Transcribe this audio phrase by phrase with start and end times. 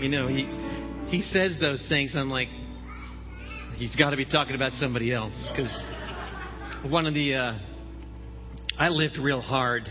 [0.00, 0.44] You know, he
[1.08, 2.14] he says those things.
[2.14, 2.48] I'm like,
[3.76, 5.72] he's got to be talking about somebody else because
[6.90, 7.58] one of the uh,
[8.78, 9.84] I lived real hard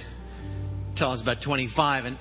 [0.96, 2.20] till I was about 25, and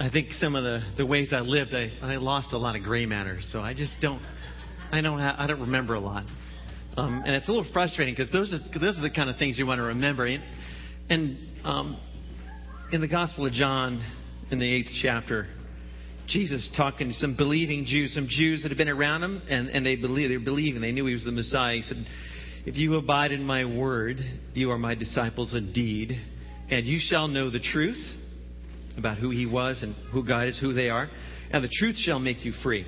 [0.00, 2.82] I think some of the the ways I lived, I I lost a lot of
[2.82, 3.38] gray matter.
[3.52, 4.20] So I just don't
[4.90, 6.24] I don't ha- I don't remember a lot.
[6.96, 9.56] Um, and it's a little frustrating because those are those are the kind of things
[9.56, 10.26] you want to remember.
[10.26, 10.42] And,
[11.08, 12.00] and um,
[12.90, 14.04] in the Gospel of John,
[14.50, 15.46] in the eighth chapter,
[16.28, 19.84] Jesus talking to some believing Jews, some Jews that had been around him, and, and
[19.84, 21.76] they believe they were believing, they knew he was the Messiah.
[21.76, 22.06] He said,
[22.66, 24.18] "If you abide in my word,
[24.54, 26.18] you are my disciples indeed,
[26.70, 27.98] and you shall know the truth
[28.96, 31.08] about who he was and who God is, who they are,
[31.50, 32.86] and the truth shall make you free."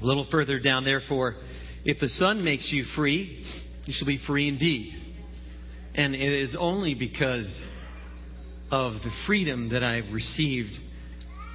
[0.00, 1.36] A little further down, therefore
[1.84, 3.44] if the Son makes you free,
[3.86, 4.94] you shall be free indeed.
[5.94, 7.62] And it is only because
[8.70, 10.72] of the freedom that I've received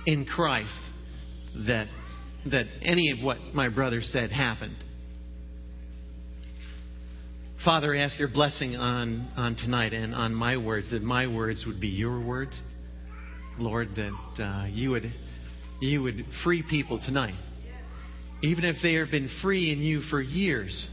[0.07, 0.79] in Christ
[1.67, 1.88] that
[2.49, 4.77] that any of what my brother said happened.
[7.63, 11.65] Father, I ask your blessing on, on tonight and on my words, that my words
[11.67, 12.59] would be your words.
[13.59, 15.12] Lord, that uh, you would
[15.82, 17.35] you would free people tonight
[18.41, 20.87] even if they have been free in you for years.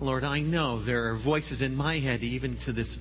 [0.00, 2.94] Lord, I know there are voices in my head, even to this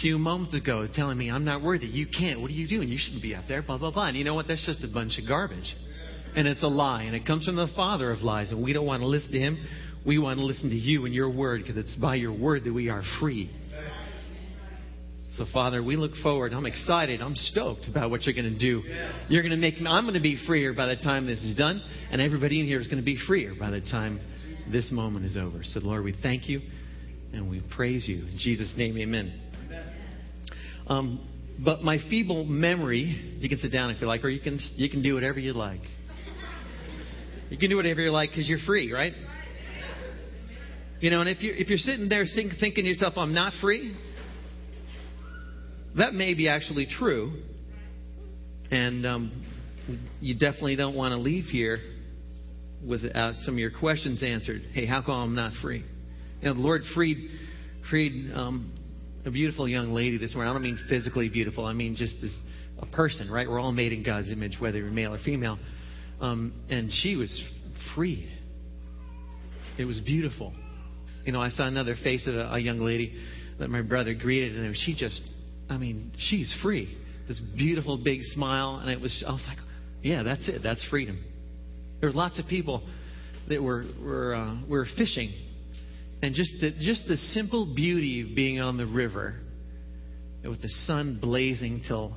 [0.00, 1.86] few moments ago, telling me I'm not worthy.
[1.86, 2.40] You can't.
[2.40, 2.88] What are you doing?
[2.88, 3.62] You shouldn't be up there.
[3.62, 4.06] Blah blah blah.
[4.08, 4.46] And you know what?
[4.46, 5.74] That's just a bunch of garbage,
[6.36, 8.50] and it's a lie, and it comes from the father of lies.
[8.50, 9.58] And we don't want to listen to him.
[10.06, 12.72] We want to listen to you and your word, because it's by your word that
[12.72, 13.50] we are free.
[15.32, 16.52] So, Father, we look forward.
[16.52, 17.20] I'm excited.
[17.20, 18.82] I'm stoked about what you're going to do.
[19.28, 21.54] You're going to make me, I'm going to be freer by the time this is
[21.56, 24.20] done, and everybody in here is going to be freer by the time
[24.72, 25.62] this moment is over.
[25.62, 26.60] So, Lord, we thank you
[27.32, 28.26] and we praise you.
[28.26, 29.47] In Jesus' name, amen.
[30.88, 31.20] Um,
[31.58, 34.88] but my feeble memory, you can sit down if you like, or you can, you
[34.88, 35.82] can do whatever you like.
[37.50, 39.12] You can do whatever you like because you're free, right?
[41.00, 43.96] You know, and if you're, if you're sitting there thinking to yourself, I'm not free,
[45.96, 47.32] that may be actually true.
[48.70, 49.44] And um,
[50.20, 51.80] you definitely don't want to leave here
[52.86, 54.62] without some of your questions answered.
[54.72, 55.84] Hey, how come I'm not free?
[56.40, 57.30] You know, the Lord freed
[57.90, 58.72] freed um,
[59.28, 60.50] a beautiful young lady this morning.
[60.50, 61.66] I don't mean physically beautiful.
[61.66, 62.34] I mean just as
[62.78, 63.48] a person, right?
[63.48, 65.58] We're all made in God's image, whether you're male or female.
[66.20, 67.30] Um, and she was
[67.94, 68.32] freed.
[69.78, 70.54] It was beautiful.
[71.26, 73.20] You know, I saw another face of a, a young lady
[73.58, 75.20] that my brother greeted, and she just
[75.68, 76.96] I mean, she's free.
[77.26, 79.22] This beautiful big smile, and it was.
[79.26, 79.58] I was like,
[80.02, 80.62] yeah, that's it.
[80.62, 81.22] That's freedom.
[82.00, 82.88] There were lots of people
[83.50, 85.30] that were were uh, were fishing,
[86.22, 89.36] and just the, just the simple beauty of being on the river,
[90.42, 92.16] with the sun blazing till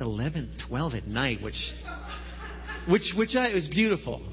[0.00, 1.72] 11, 12 at night, which
[2.88, 4.26] which which I, it was beautiful.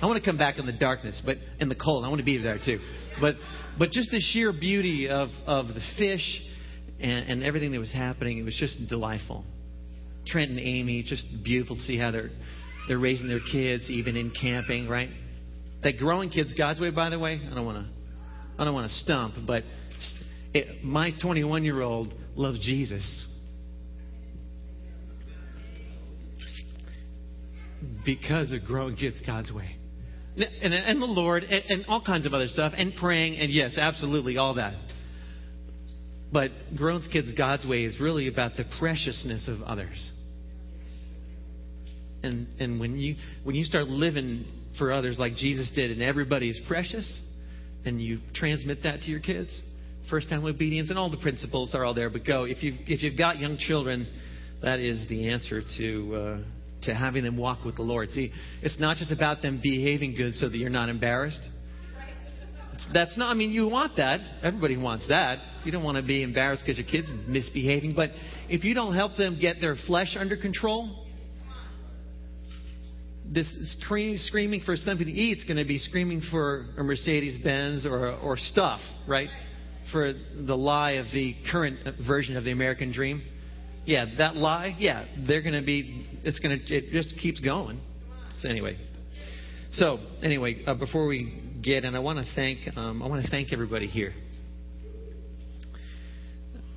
[0.00, 2.24] I want to come back in the darkness, but in the cold, I want to
[2.24, 2.78] be there too.
[3.20, 3.36] But
[3.78, 6.40] but just the sheer beauty of of the fish
[7.00, 8.38] and, and everything that was happening.
[8.38, 9.44] It was just delightful.
[10.26, 12.30] Trent and Amy, just beautiful to see how they're
[12.88, 15.10] they're raising their kids, even in camping, right?
[15.82, 17.40] That growing kids God's way, by the way.
[17.50, 18.03] I don't want to
[18.58, 19.64] I don't want to stump, but
[20.52, 23.26] it, my 21 year old loves Jesus.
[28.04, 29.76] Because of growing kids God's way.
[30.36, 33.78] And, and the Lord, and, and all kinds of other stuff, and praying, and yes,
[33.78, 34.74] absolutely, all that.
[36.32, 40.10] But grown kids God's way is really about the preciousness of others.
[42.24, 44.46] And and when you when you start living
[44.78, 47.20] for others like Jesus did and everybody is precious
[47.84, 49.62] and you transmit that to your kids,
[50.10, 52.44] first time obedience and all the principles are all there, but go.
[52.44, 54.06] If you if you've got young children,
[54.62, 56.38] that is the answer to uh,
[56.84, 58.10] to having them walk with the Lord.
[58.10, 61.40] See, it's not just about them behaving good so that you're not embarrassed.
[62.92, 64.20] That's not, I mean, you want that.
[64.42, 65.38] Everybody wants that.
[65.64, 67.94] You don't want to be embarrassed because your kid's misbehaving.
[67.94, 68.10] But
[68.48, 71.06] if you don't help them get their flesh under control,
[73.24, 77.86] this screaming for something to eat is going to be screaming for a Mercedes Benz
[77.86, 79.28] or, or stuff, right?
[79.92, 83.22] For the lie of the current version of the American dream.
[83.86, 87.80] Yeah, that lie, yeah, they're going to be, it's going to, it just keeps going.
[88.36, 88.78] So, anyway.
[89.72, 93.30] So, anyway, uh, before we get, and I want to thank um, I want to
[93.30, 94.14] thank everybody here.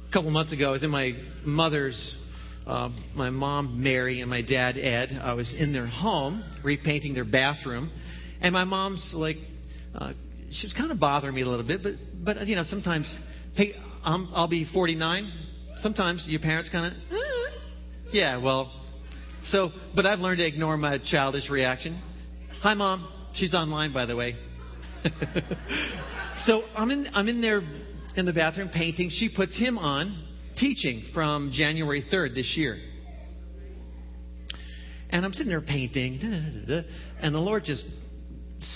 [0.10, 1.12] A couple months ago, I was in my
[1.46, 2.16] mother's,
[2.68, 5.20] uh, my mom Mary and my dad Ed.
[5.22, 7.90] I was in their home repainting their bathroom,
[8.42, 9.38] and my mom's like,
[9.96, 10.14] uh,
[10.52, 11.94] she was kind of bothering me a little bit, but
[12.24, 13.18] but you know sometimes,
[13.56, 13.74] hey,
[14.04, 15.32] I'm, I'll be 49.
[15.80, 17.58] Sometimes your parents kind of, eh.
[18.12, 18.72] yeah, well,
[19.44, 22.02] So, but I've learned to ignore my childish reaction.
[22.62, 23.08] Hi, mom.
[23.36, 24.36] She's online, by the way.
[26.40, 27.62] so I'm in, I'm in there
[28.16, 29.10] in the bathroom painting.
[29.12, 30.27] She puts him on
[30.60, 32.78] teaching from January 3rd this year.
[35.10, 36.20] And I'm sitting there painting,
[37.22, 37.86] and the Lord just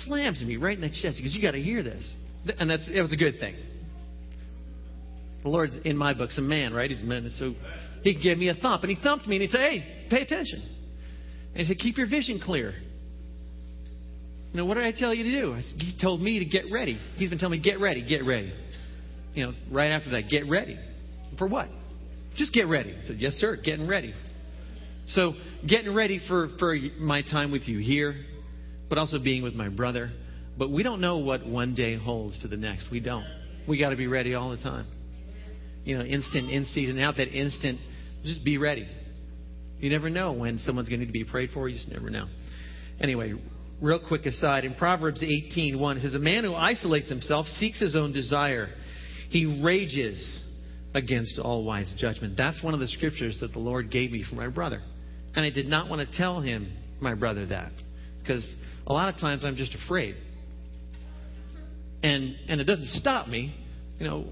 [0.05, 1.17] slams me right in the chest.
[1.17, 2.09] He goes, "You got to hear this,"
[2.57, 3.55] and that's it was a good thing.
[5.43, 6.89] The Lord's in my books a man, right?
[6.89, 7.53] He's a man, so
[8.03, 10.61] he gave me a thump, and he thumped me, and he said, "Hey, pay attention."
[11.53, 12.73] And he said, "Keep your vision clear."
[14.53, 15.53] You know, what did I tell you to do?
[15.77, 16.97] He told me to get ready.
[17.15, 18.51] He's been telling me, get ready, get ready.
[19.33, 20.77] You know, right after that, get ready.
[21.37, 21.69] For what?
[22.35, 22.95] Just get ready.
[22.95, 24.13] I said, yes, sir, getting ready.
[25.07, 25.33] So,
[25.67, 28.15] getting ready for, for my time with you here,
[28.87, 30.11] but also being with my brother.
[30.57, 32.89] But we don't know what one day holds to the next.
[32.91, 33.25] We don't.
[33.67, 34.85] We got to be ready all the time.
[35.83, 37.17] You know, instant, in season, out.
[37.17, 37.79] That instant,
[38.23, 38.87] just be ready.
[39.79, 41.67] You never know when someone's going to need to be prayed for.
[41.67, 42.27] You just never know.
[43.01, 43.33] Anyway,
[43.81, 47.95] real quick aside in Proverbs 18:1 it says, "A man who isolates himself seeks his
[47.95, 48.69] own desire.
[49.29, 50.39] He rages
[50.93, 54.35] against all wise judgment." That's one of the scriptures that the Lord gave me for
[54.35, 54.81] my brother.
[55.35, 57.71] And I did not want to tell him, my brother, that.
[58.19, 58.55] Because
[58.85, 60.15] a lot of times I'm just afraid.
[62.03, 63.55] And, and it doesn't stop me.
[63.99, 64.25] You know,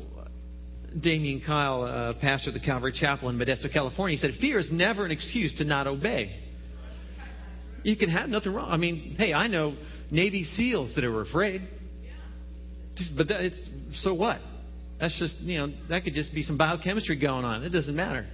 [0.99, 4.69] Damian Kyle, uh, pastor of the Calvary Chapel in Modesto, California, he said, Fear is
[4.71, 6.43] never an excuse to not obey.
[7.83, 8.69] You can have nothing wrong.
[8.69, 9.75] I mean, hey, I know
[10.11, 11.67] Navy SEALs that are afraid.
[13.15, 13.61] But that, it's,
[14.01, 14.39] so what?
[14.99, 17.63] That's just, you know, that could just be some biochemistry going on.
[17.63, 18.27] It doesn't matter.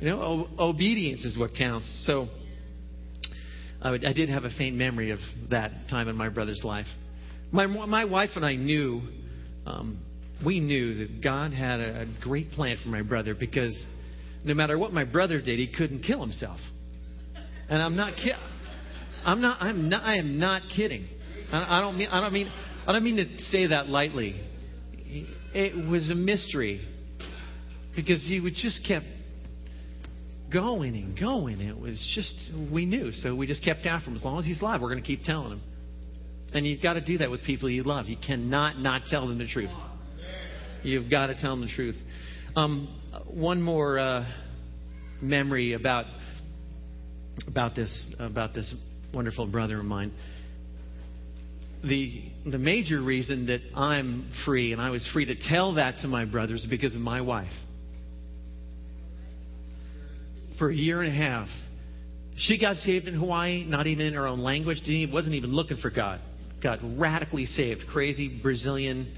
[0.00, 1.90] You know, o- obedience is what counts.
[2.06, 2.28] So
[3.80, 5.20] I, would, I did have a faint memory of
[5.50, 6.86] that time in my brother's life.
[7.50, 9.02] My, my wife and I knew,
[9.66, 9.98] um,
[10.44, 13.86] we knew that God had a, a great plan for my brother because
[14.44, 16.58] no matter what my brother did, he couldn't kill himself.
[17.68, 18.34] And I'm not kidding.
[19.24, 19.62] I'm not.
[19.62, 20.02] I'm not.
[20.02, 21.06] I am not kidding.
[21.52, 22.08] I, I don't mean.
[22.08, 22.52] I don't mean.
[22.86, 24.40] I don't mean to say that lightly.
[25.54, 26.86] It was a mystery
[27.94, 29.06] because he would just kept
[30.52, 31.60] going and going.
[31.60, 32.34] It was just,
[32.72, 33.12] we knew.
[33.12, 34.16] So we just kept after him.
[34.16, 35.62] As long as he's alive, we're going to keep telling him.
[36.54, 38.06] And you've got to do that with people you love.
[38.06, 39.70] You cannot not tell them the truth.
[40.82, 41.96] You've got to tell them the truth.
[42.54, 44.26] Um, one more uh,
[45.22, 46.06] memory about
[47.46, 48.74] about this about this
[49.14, 50.12] wonderful brother of mine.
[51.84, 56.08] The the major reason that I'm free and I was free to tell that to
[56.08, 57.52] my brothers because of my wife
[60.62, 61.48] for a year and a half.
[62.36, 65.76] She got saved in Hawaii, not even in her own language, didn't, wasn't even looking
[65.76, 66.20] for God.
[66.62, 67.82] Got radically saved.
[67.92, 69.12] Crazy Brazilian,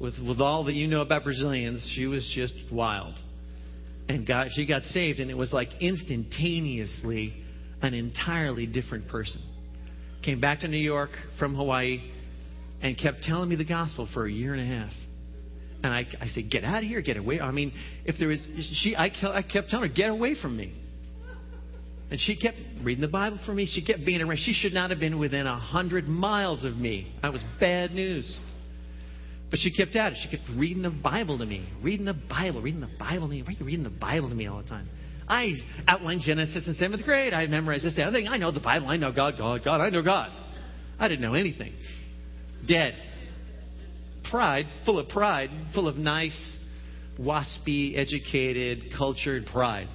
[0.00, 3.14] with, with all that you know about Brazilians, she was just wild.
[4.08, 7.34] And got, she got saved, and it was like instantaneously
[7.82, 9.42] an entirely different person.
[10.22, 12.10] Came back to New York from Hawaii
[12.82, 14.92] and kept telling me the gospel for a year and a half.
[15.82, 17.40] And I, I said, get out of here, get away.
[17.40, 17.72] I mean,
[18.04, 18.44] if there was,
[18.82, 20.74] she, I, I kept telling her, get away from me.
[22.10, 23.66] And she kept reading the Bible for me.
[23.66, 24.38] She kept being around.
[24.38, 27.12] She should not have been within a hundred miles of me.
[27.22, 28.38] That was bad news.
[29.50, 30.18] But she kept at it.
[30.22, 33.44] She kept reading the Bible to me, reading the Bible, reading the Bible to me,
[33.60, 34.88] reading the Bible to me all the time.
[35.28, 35.54] I
[35.86, 37.34] outlined Genesis in seventh grade.
[37.34, 38.28] I memorized this other thing.
[38.28, 38.88] I know the Bible.
[38.88, 39.80] I know God, God, God.
[39.80, 40.30] I know God.
[40.98, 41.72] I didn't know anything.
[42.66, 42.94] Dead
[44.30, 46.58] pride, full of pride, full of nice,
[47.18, 49.88] waspy, educated, cultured pride.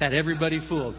[0.00, 0.96] Had everybody fooled.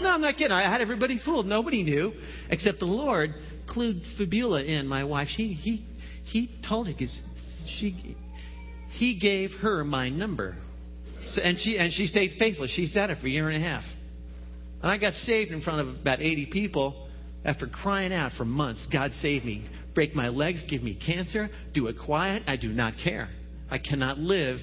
[0.00, 0.52] No, I'm not kidding.
[0.52, 1.46] I had everybody fooled.
[1.46, 2.12] Nobody knew
[2.50, 3.34] except the Lord
[3.68, 5.28] clued Fabiola in, my wife.
[5.28, 5.86] He he
[6.24, 6.94] he told her
[7.78, 8.16] she
[8.90, 10.56] he gave her my number,
[11.42, 12.66] and she and she stayed faithful.
[12.66, 13.84] She sat it for a year and a half,
[14.82, 17.02] and I got saved in front of about 80 people.
[17.44, 21.88] After crying out for months, God save me break my legs, give me cancer, do
[21.88, 22.44] it quiet.
[22.46, 23.30] I do not care.
[23.68, 24.58] I cannot live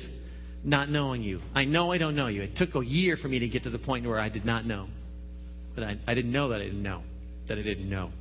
[0.64, 1.42] not knowing you.
[1.54, 2.44] I know I don't know you.
[2.44, 4.66] It took a year for me to get to the point where I did not
[4.66, 4.88] know.
[5.76, 7.02] But I, I didn't know that I didn't know.
[7.50, 8.12] That I didn't know.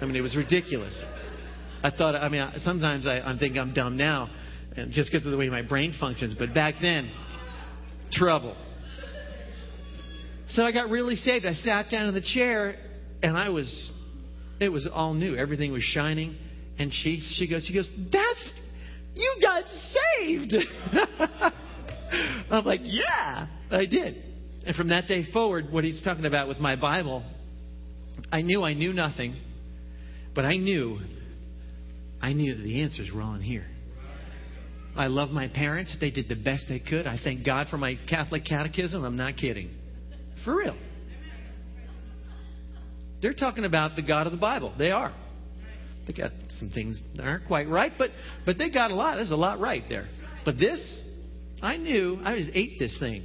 [0.00, 1.04] I mean, it was ridiculous.
[1.82, 4.28] I thought, I mean, sometimes I, I'm thinking I'm dumb now,
[4.90, 6.34] just because of the way my brain functions.
[6.38, 7.10] But back then,
[8.12, 8.56] trouble.
[10.48, 11.46] So I got really saved.
[11.46, 12.76] I sat down in the chair,
[13.22, 13.90] and I was
[14.60, 15.36] it was all new.
[15.36, 16.36] Everything was shining.
[16.78, 18.50] And she she goes, she goes, That's
[19.14, 19.64] you got
[20.18, 20.54] saved.
[22.50, 24.22] I'm like, Yeah, I did.
[24.66, 27.22] And from that day forward, what he's talking about with my Bible,
[28.32, 29.36] I knew I knew nothing,
[30.34, 30.98] but I knew
[32.20, 33.66] I knew that the answers were all in here.
[34.96, 35.96] I love my parents.
[36.00, 37.06] They did the best they could.
[37.06, 39.04] I thank God for my Catholic catechism.
[39.04, 39.70] I'm not kidding.
[40.44, 40.76] For real.
[43.22, 44.74] they're talking about the God of the Bible.
[44.78, 45.12] They are.
[46.06, 48.10] They got some things that aren't quite right, but
[48.44, 49.16] but they got a lot.
[49.16, 50.06] There's a lot right there.
[50.44, 51.02] But this,
[51.62, 52.20] I knew.
[52.22, 53.24] I just ate this thing.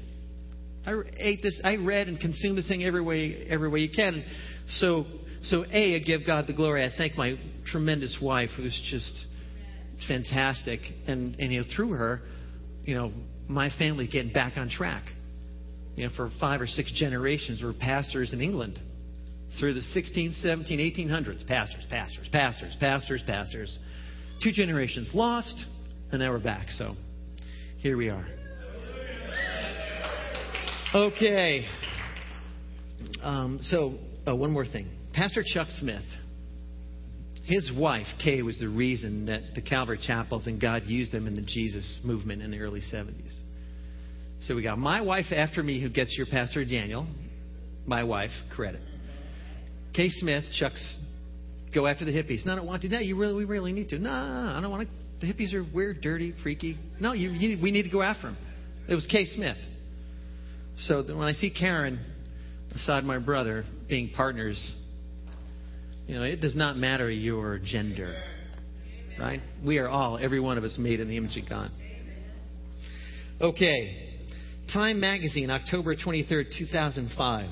[0.85, 1.59] I ate this.
[1.63, 4.23] I read and consumed this thing every way every way you can.
[4.69, 5.05] So
[5.43, 6.85] so a, I give God the glory.
[6.85, 9.25] I thank my tremendous wife, who's just
[10.07, 12.21] fantastic, and and you know through her,
[12.83, 13.11] you know
[13.47, 15.03] my family getting back on track.
[15.95, 18.79] You know, for five or six generations, we're pastors in England
[19.59, 21.45] through the 16, 17, 1800s.
[21.47, 23.79] Pastors, pastors, pastors, pastors, pastors.
[24.41, 25.65] Two generations lost,
[26.11, 26.69] and now we're back.
[26.71, 26.95] So
[27.79, 28.25] here we are.
[30.93, 31.65] Okay.
[33.21, 34.87] Um, so, oh, one more thing.
[35.13, 36.03] Pastor Chuck Smith,
[37.49, 41.33] his wife, Kay, was the reason that the Calvary Chapels and God used them in
[41.33, 43.35] the Jesus movement in the early 70s.
[44.41, 47.07] So we got my wife after me who gets your Pastor Daniel,
[47.87, 48.81] my wife, credit.
[49.95, 50.99] Kay Smith, Chuck's
[51.73, 52.45] go after the hippies.
[52.45, 52.89] No, I don't want to.
[52.89, 53.97] No, you really, we really need to.
[53.97, 55.25] No, I don't want to.
[55.25, 56.77] The hippies are weird, dirty, freaky.
[56.99, 58.37] No, you, you, we need to go after them.
[58.87, 59.57] It was Kay Smith.
[60.77, 61.99] So when I see Karen
[62.71, 64.75] beside my brother being partners,
[66.09, 68.15] you know, it does not matter your gender,
[69.19, 69.41] right?
[69.63, 71.69] We are all, every one of us, made in the image of God.
[73.39, 74.23] Okay.
[74.73, 77.51] Time Magazine, October 23rd, 2005.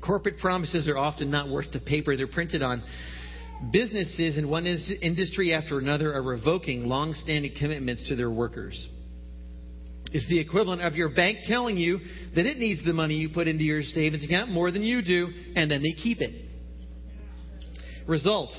[0.00, 2.84] Corporate promises are often not worth the paper they're printed on.
[3.72, 8.88] Businesses in one industry after another are revoking long standing commitments to their workers.
[10.12, 11.98] It's the equivalent of your bank telling you
[12.36, 15.30] that it needs the money you put into your savings account more than you do,
[15.56, 16.44] and then they keep it.
[18.08, 18.50] Result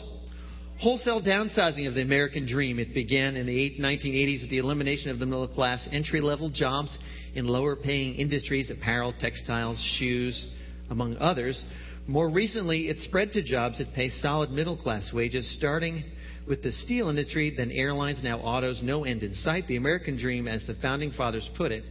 [0.80, 2.80] wholesale downsizing of the American dream.
[2.80, 6.98] It began in the 1980s with the elimination of the middle class entry level jobs
[7.36, 10.48] in lower paying industries, apparel, textiles, shoes,
[10.90, 11.64] among others.
[12.08, 16.06] More recently, it spread to jobs that pay solid middle class wages, starting
[16.48, 19.68] with the steel industry, then airlines, now autos, no end in sight.
[19.68, 21.84] The American dream, as the founding fathers put it,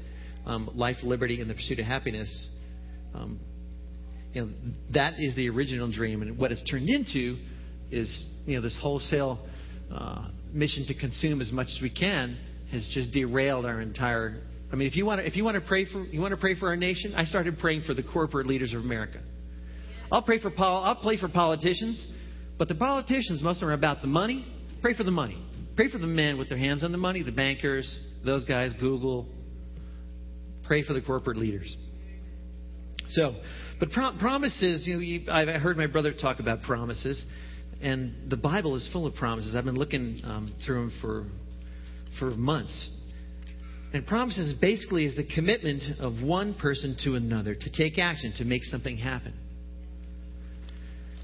[0.46, 2.48] um, life, liberty, and the pursuit of happiness.
[3.14, 3.38] Um,
[4.32, 4.48] you know,
[4.94, 7.36] that is the original dream, and what it's turned into
[7.90, 9.46] is you know this wholesale
[9.92, 12.36] uh, mission to consume as much as we can
[12.70, 14.42] has just derailed our entire
[14.72, 16.36] I mean, if you want to, if you want to pray for you want to
[16.36, 19.20] pray for our nation, I started praying for the corporate leaders of America.
[20.12, 20.84] I'll pray for Paul.
[20.84, 22.06] I'll pray for politicians,
[22.58, 24.46] but the politicians most of them are about the money.
[24.82, 25.42] Pray for the money.
[25.74, 29.26] Pray for the men with their hands on the money, the bankers, those guys, Google.
[30.64, 31.74] Pray for the corporate leaders.
[33.10, 33.36] So,
[33.80, 37.24] but promises, you know, you, I've heard my brother talk about promises,
[37.80, 39.54] and the Bible is full of promises.
[39.54, 41.26] I've been looking um, through them for
[42.18, 42.90] for months.
[43.92, 48.44] And promises basically is the commitment of one person to another to take action, to
[48.44, 49.32] make something happen.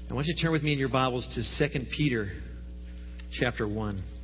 [0.09, 2.31] I want you to turn with me in your Bibles to 2 Peter
[3.31, 4.14] chapter 1.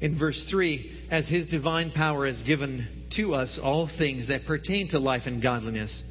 [0.00, 4.88] In verse 3 as his divine power has given to us all things that pertain
[4.88, 6.02] to life and godliness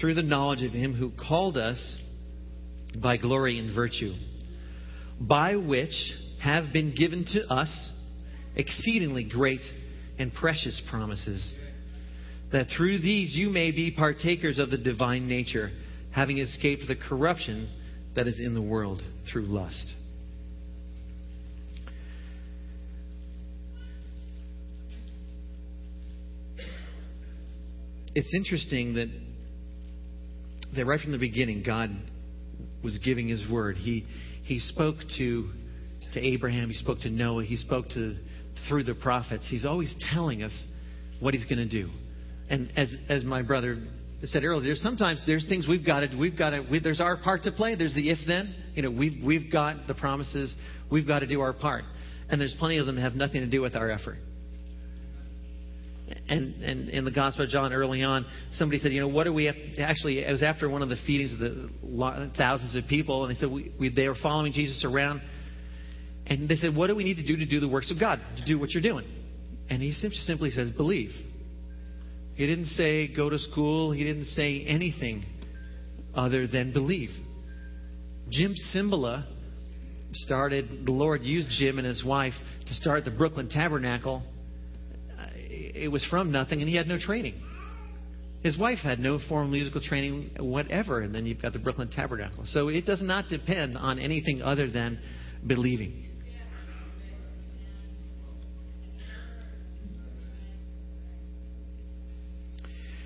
[0.00, 1.96] through the knowledge of him who called us
[3.00, 4.12] by glory and virtue,
[5.20, 5.94] by which
[6.42, 7.92] have been given to us
[8.56, 9.62] exceedingly great
[10.18, 11.52] and precious promises,
[12.50, 15.70] that through these you may be partakers of the divine nature,
[16.10, 17.68] having escaped the corruption
[18.14, 19.86] that is in the world through lust.
[28.14, 29.08] It's interesting that
[30.76, 31.90] that right from the beginning, God
[32.82, 33.76] was giving His word.
[33.76, 34.06] He
[34.44, 35.50] He spoke to
[36.14, 36.68] to Abraham.
[36.68, 37.44] He spoke to Noah.
[37.44, 38.16] He spoke to
[38.68, 39.46] through the prophets.
[39.50, 40.66] He's always telling us
[41.20, 41.90] what He's going to do.
[42.48, 43.78] And as as my brother
[44.24, 47.16] said earlier, there's sometimes there's things we've got to we've got to we, there's our
[47.16, 47.74] part to play.
[47.74, 48.54] There's the if then.
[48.74, 50.54] You know, we've we've got the promises.
[50.90, 51.84] We've got to do our part.
[52.28, 54.16] And there's plenty of them that have nothing to do with our effort
[56.28, 59.32] and, and in the Gospel of John early on, somebody said, you know, what do
[59.32, 59.56] we have?
[59.78, 63.38] Actually, it was after one of the feedings of the thousands of people, and they
[63.38, 65.22] said we, we, they were following Jesus around,
[66.26, 68.20] and they said, what do we need to do to do the works of God,
[68.36, 69.06] to do what you're doing?
[69.70, 71.10] And he simply says, believe.
[72.34, 73.92] He didn't say go to school.
[73.92, 75.24] He didn't say anything
[76.14, 77.10] other than believe.
[78.30, 79.26] Jim Cymbala
[80.12, 82.34] started, the Lord used Jim and his wife
[82.66, 84.22] to start the Brooklyn Tabernacle
[85.74, 87.34] it was from nothing, and he had no training.
[88.42, 92.44] His wife had no formal musical training whatever, and then you've got the Brooklyn Tabernacle.
[92.46, 94.98] So it does not depend on anything other than
[95.46, 96.08] believing.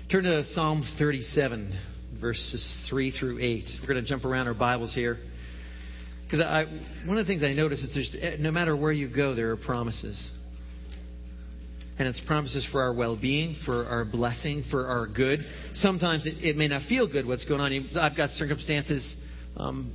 [0.09, 1.77] Turn to Psalm 37,
[2.21, 3.65] verses 3 through 8.
[3.81, 5.17] We're going to jump around our Bibles here.
[6.23, 6.39] Because
[7.05, 9.51] one of the things I notice is there's, eh, no matter where you go, there
[9.51, 10.31] are promises.
[11.99, 15.39] And it's promises for our well being, for our blessing, for our good.
[15.73, 17.97] Sometimes it, it, may not feel good what's going on.
[17.99, 19.15] I've got circumstances.
[19.55, 19.91] Um,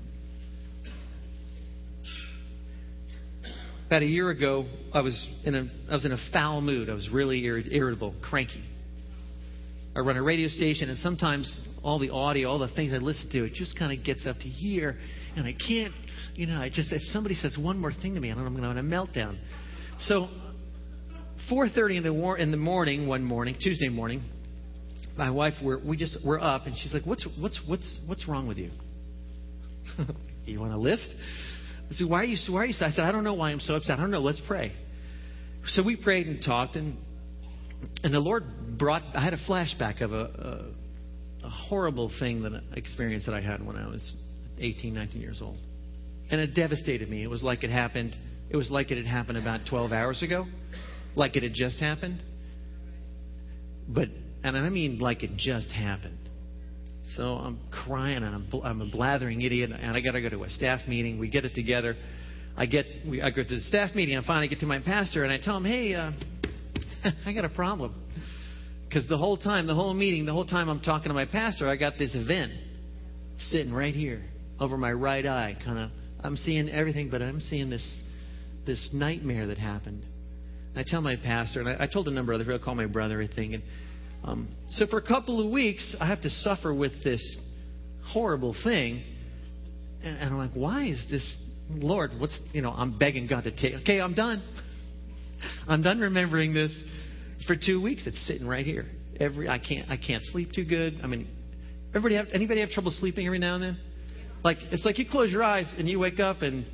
[3.86, 6.90] about a year ago, I was in a I was in a foul mood.
[6.90, 8.64] I was really irritable, cranky.
[9.94, 13.28] I run a radio station, and sometimes all the audio, all the things I listen
[13.32, 14.96] to, it just kind of gets up to here,
[15.36, 15.92] and I can't,
[16.34, 18.46] you know, I just if somebody says one more thing to me, I don't know,
[18.46, 19.36] I'm going to have a meltdown.
[20.00, 20.28] So,
[21.50, 24.22] 4:30 in the war, in the morning, one morning, Tuesday morning,
[25.16, 28.46] my wife, we're, we just we're up, and she's like, "What's what's what's what's wrong
[28.46, 28.70] with you?
[30.44, 31.08] you want a list?"
[31.90, 32.36] I said, "Why are you?
[32.52, 33.98] Why are you?" I said, "I don't know why I'm so upset.
[33.98, 34.20] I don't know.
[34.20, 34.72] Let's pray."
[35.66, 36.96] So we prayed and talked, and
[38.02, 38.44] and the Lord
[38.78, 40.72] brought, I had a flashback of a,
[41.42, 44.12] a, a horrible thing that uh, experience that I had when I was
[44.58, 45.58] 18, 19 years old.
[46.30, 47.22] And it devastated me.
[47.22, 48.16] It was like it happened,
[48.50, 50.46] it was like it had happened about 12 hours ago,
[51.14, 52.22] like it had just happened.
[53.88, 54.08] But,
[54.42, 56.18] and I mean like it just happened.
[57.16, 60.44] So I'm crying and I'm, I'm a blathering idiot, and I got to go to
[60.44, 61.18] a staff meeting.
[61.18, 61.96] We get it together.
[62.56, 64.16] I get, we, I go to the staff meeting.
[64.16, 66.12] I finally get to my pastor, and I tell him, "Hey, uh,
[67.26, 67.94] I got a problem.
[68.88, 71.66] Because the whole time, the whole meeting, the whole time I'm talking to my pastor,
[71.68, 72.52] I got this event
[73.38, 74.22] sitting right here
[74.60, 75.56] over my right eye.
[75.64, 75.90] Kind of,
[76.22, 78.02] I'm seeing everything, but I'm seeing this
[78.66, 80.04] this nightmare that happened.
[80.74, 82.64] And I tell my pastor, and I, I told a number of other people, I
[82.64, 83.54] call my brother, I think.
[83.54, 83.62] And
[84.24, 87.40] um, so for a couple of weeks, I have to suffer with this
[88.06, 89.02] horrible thing.
[90.02, 91.36] And, and I'm like, why is this,
[91.70, 92.12] Lord?
[92.18, 92.70] What's you know?
[92.70, 93.74] I'm begging God to take.
[93.82, 94.42] Okay, I'm done.
[95.68, 96.72] I'm done remembering this
[97.46, 98.06] for two weeks.
[98.06, 98.86] It's sitting right here.
[99.20, 101.00] Every I can't I can't sleep too good.
[101.02, 101.28] I mean,
[101.90, 103.78] everybody have anybody have trouble sleeping every now and then?
[104.44, 106.64] Like it's like you close your eyes and you wake up and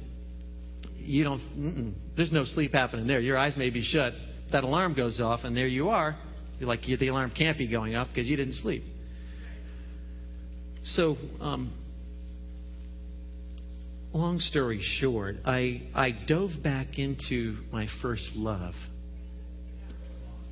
[1.08, 1.94] you don't.
[2.16, 3.20] there's no sleep happening there.
[3.20, 4.12] Your eyes may be shut.
[4.52, 6.16] That alarm goes off and there you are.
[6.58, 8.82] You're like the alarm can't be going off because you didn't sleep.
[10.84, 11.72] So, um,
[14.12, 18.74] long story short, I I dove back into my first love.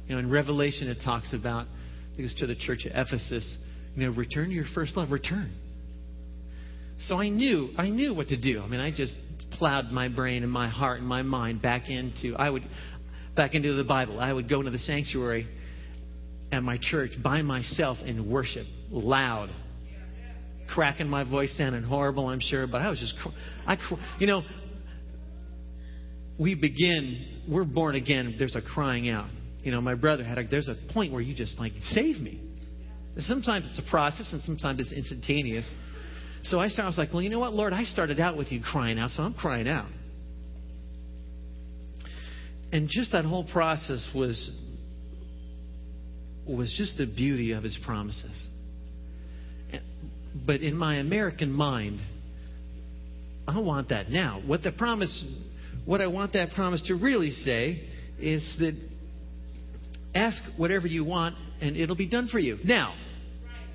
[0.06, 3.58] You know, in Revelation it talks about, I think it's to the church of Ephesus,
[3.94, 5.52] you know, return to your first love, return.
[7.00, 8.62] So I knew, I knew what to do.
[8.62, 9.14] I mean, I just
[9.58, 12.62] plowed my brain and my heart and my mind back into, I would,
[13.36, 14.20] back into the Bible.
[14.20, 15.46] I would go into the sanctuary
[16.52, 19.50] at my church by myself and worship loud,
[20.68, 23.14] cracking my voice, sounding horrible, I'm sure, but I was just,
[23.66, 23.76] I,
[24.18, 24.42] you know,
[26.38, 29.30] we begin, we're born again, there's a crying out.
[29.62, 32.40] You know, my brother had a, there's a point where you just like, save me.
[33.18, 35.72] Sometimes it's a process and sometimes it's instantaneous.
[36.44, 38.52] So I started, I was like, well, you know what, Lord, I started out with
[38.52, 39.88] you crying out, so I'm crying out.
[42.72, 44.62] And just that whole process was
[46.46, 48.46] was just the beauty of his promises.
[50.46, 52.00] But in my American mind,
[53.48, 54.42] I want that now.
[54.44, 55.24] What the promise
[55.84, 58.74] what I want that promise to really say is that
[60.16, 62.58] Ask whatever you want, and it'll be done for you.
[62.64, 62.94] Now.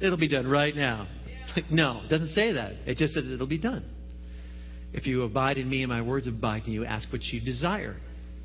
[0.02, 1.08] It'll be done right now.
[1.72, 2.74] No, it doesn't say that.
[2.86, 3.84] It just says it'll be done.
[4.94, 7.96] If you abide in me and my words abide in you, ask what you desire.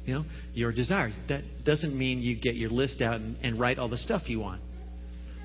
[0.05, 1.15] You know, your desires.
[1.29, 4.39] That doesn't mean you get your list out and, and write all the stuff you
[4.41, 4.61] want.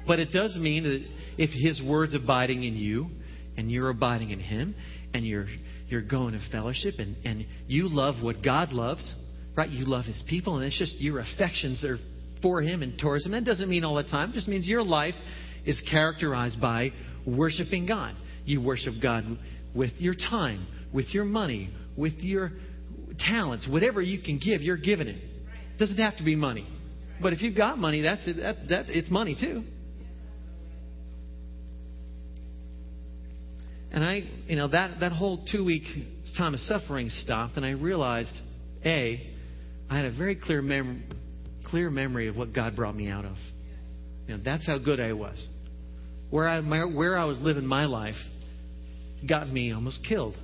[0.05, 1.03] But it does mean that
[1.37, 3.09] if his words abiding in you
[3.57, 4.75] and you're abiding in him
[5.13, 5.47] and you're
[5.87, 9.13] you're going to fellowship and, and you love what God loves,
[9.57, 9.69] right?
[9.69, 11.97] You love his people and it's just your affections are
[12.41, 13.31] for Him and towards Him.
[13.31, 14.31] That doesn't mean all the time.
[14.31, 15.15] It just means your life
[15.65, 16.91] is characterized by
[17.25, 18.15] worshiping God.
[18.45, 19.25] You worship God
[19.75, 22.51] with your time, with your money, with your
[23.19, 25.21] talents, whatever you can give, you're giving it.
[25.77, 26.67] doesn't have to be money.
[27.21, 29.63] But if you've got money, that's it, that, that it's money too.
[33.91, 35.83] And I, you know, that, that whole two week
[36.37, 38.33] time of suffering stopped, and I realized,
[38.85, 39.29] A,
[39.89, 41.03] I had a very clear mem-
[41.65, 43.35] clear memory of what God brought me out of.
[44.27, 45.45] You know, that's how good I was.
[46.31, 48.15] Where I, my, where I was living my life
[49.27, 50.35] got me almost killed.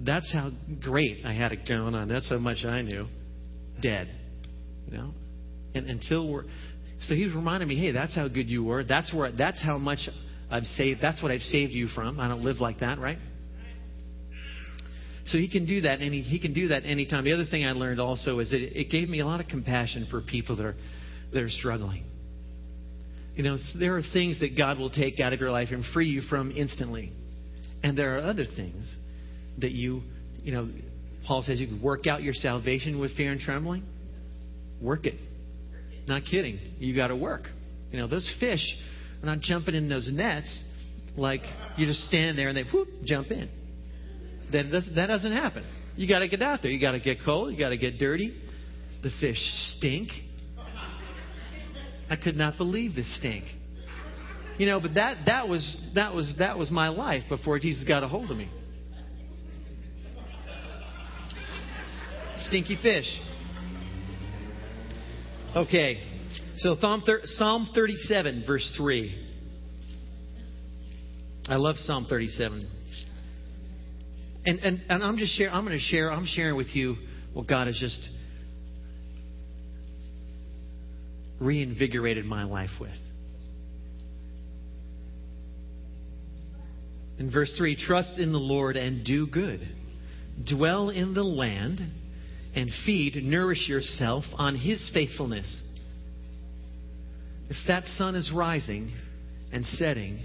[0.00, 0.50] That's how
[0.82, 2.08] great I had it going on.
[2.08, 3.06] That's how much I knew.
[3.82, 4.08] Dead.
[4.86, 5.14] You know?
[5.74, 6.44] And until we're
[7.00, 8.84] So he was reminding me, hey, that's how good you were.
[8.84, 9.32] That's where.
[9.32, 10.08] That's how much
[10.50, 11.00] I've saved.
[11.02, 12.20] That's what I've saved you from.
[12.20, 13.18] I don't live like that, right?
[15.26, 17.24] So he can do that, and he, he can do that anytime.
[17.24, 20.06] The other thing I learned also is that it gave me a lot of compassion
[20.10, 20.76] for people that are
[21.32, 22.04] that are struggling.
[23.34, 26.06] You know, there are things that God will take out of your life and free
[26.06, 27.12] you from instantly,
[27.82, 28.96] and there are other things
[29.58, 30.02] that you,
[30.42, 30.68] you know,
[31.26, 33.82] Paul says you work out your salvation with fear and trembling.
[34.80, 35.14] Work it.
[36.06, 36.58] Not kidding.
[36.78, 37.42] You got to work.
[37.90, 38.60] You know, those fish
[39.22, 40.64] are not jumping in those nets
[41.16, 41.42] like
[41.76, 43.48] you just stand there and they whoop jump in.
[44.52, 45.64] That doesn't, that doesn't happen.
[45.96, 46.70] You got to get out there.
[46.70, 47.52] You got to get cold.
[47.52, 48.36] You got to get dirty.
[49.02, 49.38] The fish
[49.76, 50.08] stink.
[52.10, 53.44] I could not believe this stink.
[54.58, 58.02] You know, but that that was that was that was my life before Jesus got
[58.02, 58.50] a hold of me.
[62.48, 63.06] Stinky fish.
[65.56, 66.00] Okay,
[66.58, 69.24] so Psalm 37, verse 3.
[71.48, 72.68] I love Psalm 37.
[74.46, 76.96] And, and, and I'm just share, I'm going to share, I'm sharing with you
[77.32, 77.98] what God has just
[81.44, 82.96] reinvigorated my life with.
[87.18, 89.60] In verse 3, trust in the Lord and do good.
[90.48, 91.80] Dwell in the land
[92.56, 95.62] and feed, nourish yourself on His faithfulness.
[97.48, 98.92] If that sun is rising
[99.52, 100.20] and setting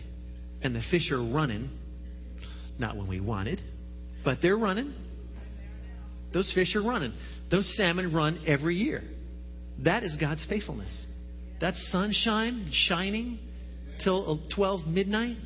[0.64, 1.70] and the fish are running,
[2.80, 3.62] not when we wanted,
[4.24, 4.94] but they're running.
[6.34, 7.14] Those fish are running.
[7.52, 9.04] Those salmon run every year.
[9.84, 11.06] That is God's faithfulness.
[11.62, 13.40] That sunshine shining
[14.04, 15.38] till uh, 12 midnight.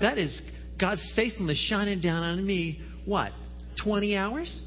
[0.00, 0.42] That is
[0.78, 2.80] God's faithfulness shining down on me.
[3.04, 3.32] What?
[3.84, 4.60] 20 hours?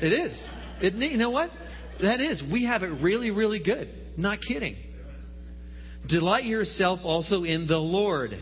[0.00, 0.48] It is.
[0.80, 1.50] It, you know what?
[2.02, 2.42] That is.
[2.52, 3.88] We have it really, really good.
[4.16, 4.76] Not kidding.
[6.08, 8.32] Delight yourself also in the Lord.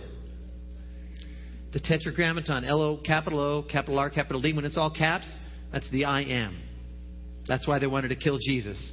[1.73, 5.31] The tetragrammaton, L O, capital O, capital R, capital D, when it's all caps,
[5.71, 6.59] that's the I am.
[7.47, 8.93] That's why they wanted to kill Jesus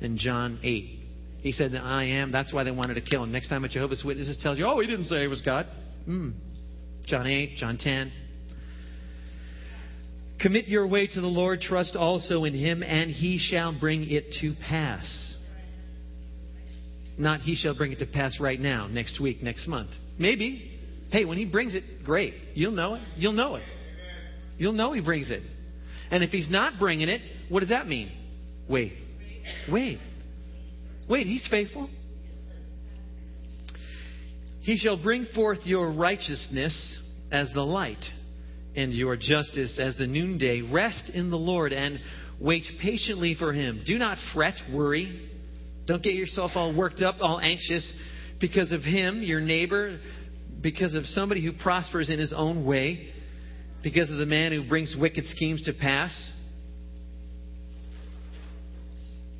[0.00, 1.00] in John 8.
[1.40, 2.32] He said, that I am.
[2.32, 3.30] That's why they wanted to kill him.
[3.30, 5.66] Next time a Jehovah's Witnesses tells you, oh, he didn't say he was God.
[6.08, 6.32] Mm.
[7.06, 8.12] John 8, John 10.
[10.40, 14.34] Commit your way to the Lord, trust also in him, and he shall bring it
[14.40, 15.34] to pass.
[17.16, 19.90] Not he shall bring it to pass right now, next week, next month.
[20.18, 20.72] Maybe.
[21.10, 22.34] Hey, when he brings it, great.
[22.54, 23.02] You'll know it.
[23.16, 23.62] You'll know it.
[24.58, 25.42] You'll know he brings it.
[26.10, 28.12] And if he's not bringing it, what does that mean?
[28.68, 28.92] Wait.
[29.70, 29.98] Wait.
[31.08, 31.88] Wait, he's faithful.
[34.60, 38.04] He shall bring forth your righteousness as the light
[38.74, 40.60] and your justice as the noonday.
[40.62, 42.00] Rest in the Lord and
[42.40, 43.82] wait patiently for him.
[43.86, 45.30] Do not fret, worry.
[45.86, 47.90] Don't get yourself all worked up, all anxious
[48.40, 50.00] because of him, your neighbor,
[50.60, 53.12] because of somebody who prospers in his own way,
[53.82, 56.32] because of the man who brings wicked schemes to pass.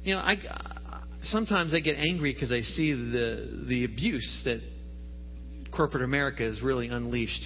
[0.07, 0.37] You know, I
[1.21, 4.61] sometimes I get angry because I see the the abuse that
[5.77, 7.43] corporate America has really unleashed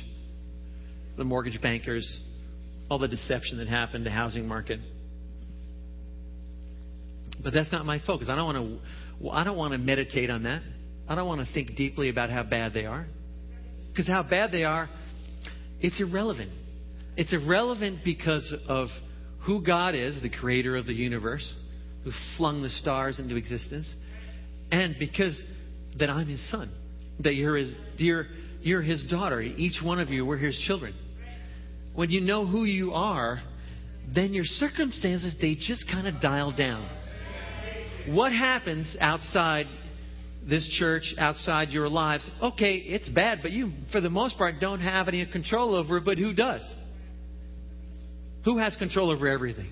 [1.17, 2.21] the mortgage bankers,
[2.91, 4.79] all the deception that happened, the housing market.
[7.43, 8.29] But that's not my focus.
[8.31, 8.83] I don't want
[9.23, 9.31] to.
[9.31, 10.61] I don't want to meditate on that.
[11.09, 13.07] I don't want to think deeply about how bad they are,
[13.89, 14.91] because how bad they are,
[15.81, 16.51] it's irrelevant.
[17.17, 18.89] It's irrelevant because of
[19.47, 21.55] who God is, the creator of the universe,
[22.05, 23.95] who flung the stars into existence,
[24.73, 25.41] and because
[25.99, 26.71] that I'm his son,
[27.21, 28.27] that you're his, you're,
[28.63, 29.41] you're his daughter.
[29.41, 30.95] Each one of you, we're his children
[31.95, 33.43] when you know who you are,
[34.15, 36.89] then your circumstances, they just kind of dial down.
[38.09, 39.67] What happens outside
[40.49, 42.29] this church, outside your lives?
[42.43, 46.05] Okay, it's bad, but you, for the most part, don't have any control over it,
[46.05, 46.63] but who does?
[48.45, 49.71] Who has control over everything?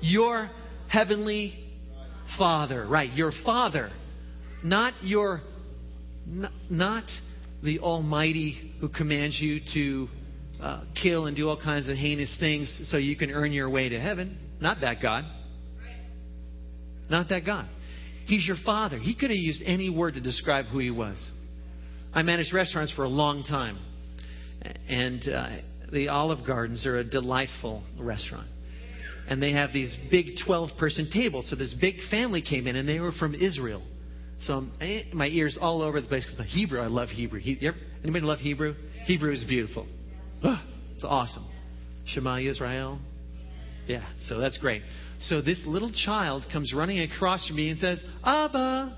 [0.00, 0.50] Your
[0.88, 1.54] heavenly
[2.38, 3.12] Father, right?
[3.12, 3.90] Your Father,
[4.62, 5.42] not your,
[6.70, 7.04] not
[7.62, 10.08] the Almighty who commands you to
[10.62, 13.88] uh, kill and do all kinds of heinous things so you can earn your way
[13.88, 14.38] to heaven.
[14.60, 15.24] Not that God.
[17.10, 17.68] Not that God.
[18.26, 18.98] He's your father.
[18.98, 21.16] He could have used any word to describe who he was.
[22.14, 23.78] I managed restaurants for a long time.
[24.88, 25.48] And uh,
[25.92, 28.48] the Olive Gardens are a delightful restaurant.
[29.28, 31.48] And they have these big 12 person tables.
[31.48, 33.82] So this big family came in, and they were from Israel.
[34.42, 37.40] So eh, my ears all over the place the Hebrew, I love Hebrew.
[37.40, 37.58] He,
[38.02, 38.74] anybody love Hebrew?
[39.04, 39.86] Hebrew is beautiful.
[40.42, 41.46] it's awesome.
[42.06, 42.98] Shema Israel.
[43.86, 44.82] Yeah, so that's great.
[45.20, 48.96] So this little child comes running across from me and says, Abba.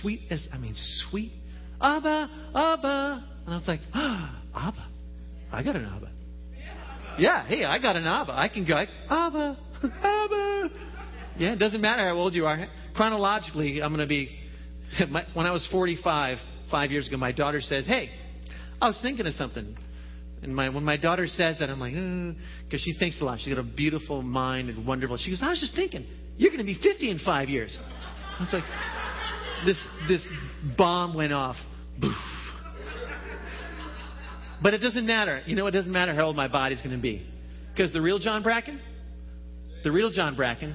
[0.00, 0.74] Sweet as, I mean,
[1.10, 1.32] sweet.
[1.80, 3.24] Abba, Abba.
[3.44, 4.88] And I was like, ah, Abba.
[5.52, 6.10] I got an Abba.
[7.18, 8.32] Yeah, hey, I got an Abba.
[8.32, 10.70] I can go, Abba, Abba.
[11.38, 12.66] Yeah, it doesn't matter how old you are.
[12.94, 14.38] Chronologically, I'm going to be,
[15.34, 16.38] when I was 45,
[16.70, 18.10] five years ago, my daughter says, hey,
[18.80, 19.76] I was thinking of something.
[20.42, 21.94] And my, when my daughter says that, I'm like,
[22.64, 23.40] because uh, she thinks a lot.
[23.40, 25.16] She's got a beautiful mind and wonderful.
[25.16, 27.76] She goes, I was just thinking, you're going to be 50 in five years.
[27.80, 28.64] I was like,
[29.66, 30.24] this this
[30.76, 31.56] bomb went off.
[32.00, 32.14] Boof.
[34.62, 35.42] But it doesn't matter.
[35.46, 37.26] You know, it doesn't matter how old my body's going to be,
[37.72, 38.80] because the real John Bracken,
[39.84, 40.74] the real John Bracken,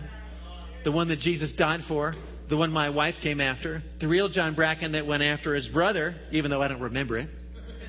[0.84, 2.14] the one that Jesus died for,
[2.50, 6.16] the one my wife came after, the real John Bracken that went after his brother,
[6.32, 7.30] even though I don't remember it,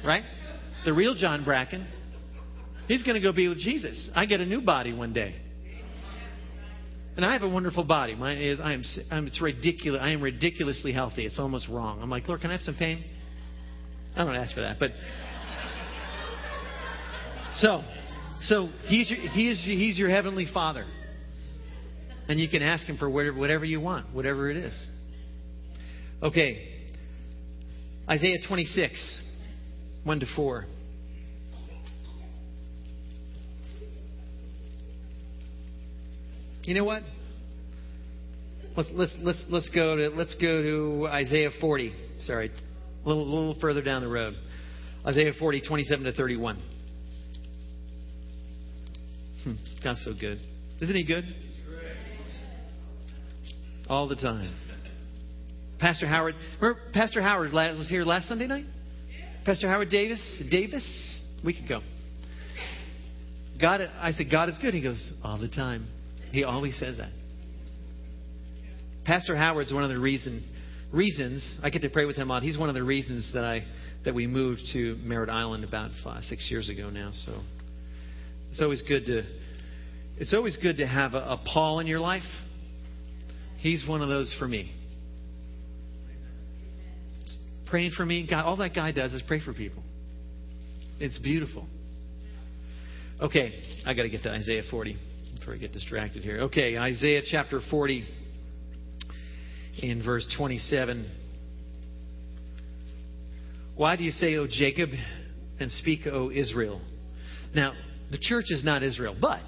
[0.05, 0.25] right?
[0.85, 1.87] the real John Bracken,
[2.87, 4.11] he's going to go be with Jesus.
[4.15, 5.35] I get a new body one day.
[7.17, 8.15] And I have a wonderful body.
[8.17, 10.01] Mine is I am I'm, it's ridiculous.
[10.03, 11.25] I am ridiculously healthy.
[11.25, 12.03] It's almost wrong.
[12.03, 13.05] I'm like, Lord, can I have some pain?
[14.17, 14.91] I don't ask for that, but
[17.59, 17.83] so
[18.43, 20.87] so he's your, he is he's your heavenly Father,
[22.29, 24.87] and you can ask him for whatever whatever you want, whatever it is.
[26.23, 26.87] Okay,
[28.09, 29.21] Isaiah 26,
[30.05, 30.65] 1 to 4.
[36.65, 37.03] You know what?
[38.77, 41.95] Let's let's let's let's go to let's go to Isaiah 40.
[42.21, 42.51] Sorry,
[43.05, 44.33] a little, little further down the road.
[45.07, 46.74] Isaiah 40, 27 to 31.
[49.45, 50.39] Hmm, God's so good.
[50.81, 51.25] Isn't He good?
[53.89, 54.53] All the time.
[55.79, 58.65] Pastor Howard, remember Pastor Howard was here last Sunday night?
[59.45, 61.81] Pastor Howard Davis, Davis, we could go.
[63.61, 64.73] God, I said, God is good.
[64.73, 65.87] He goes, all the time.
[66.33, 67.11] He always says that.
[69.05, 70.43] Pastor Howard's one of the reason,
[70.91, 72.43] reasons I get to pray with him a lot.
[72.43, 73.65] He's one of the reasons that I
[74.05, 77.11] that we moved to Merritt Island about five, six years ago now.
[77.27, 77.41] So
[78.55, 79.25] it's always good to
[80.17, 82.23] it's always good to have a, a Paul in your life.
[83.57, 84.73] He's one of those for me.
[87.67, 89.83] Praying for me, God, all that guy does is pray for people.
[91.01, 91.67] It's beautiful.
[93.21, 93.51] Okay,
[93.85, 94.99] I got to get to Isaiah 40
[95.41, 96.43] before I get distracted here.
[96.43, 98.07] Okay, Isaiah chapter 40
[99.83, 101.11] in verse 27.
[103.75, 104.91] Why do you say, O Jacob,
[105.59, 106.81] and speak, O Israel?
[107.53, 107.73] Now,
[108.11, 109.41] the church is not Israel, but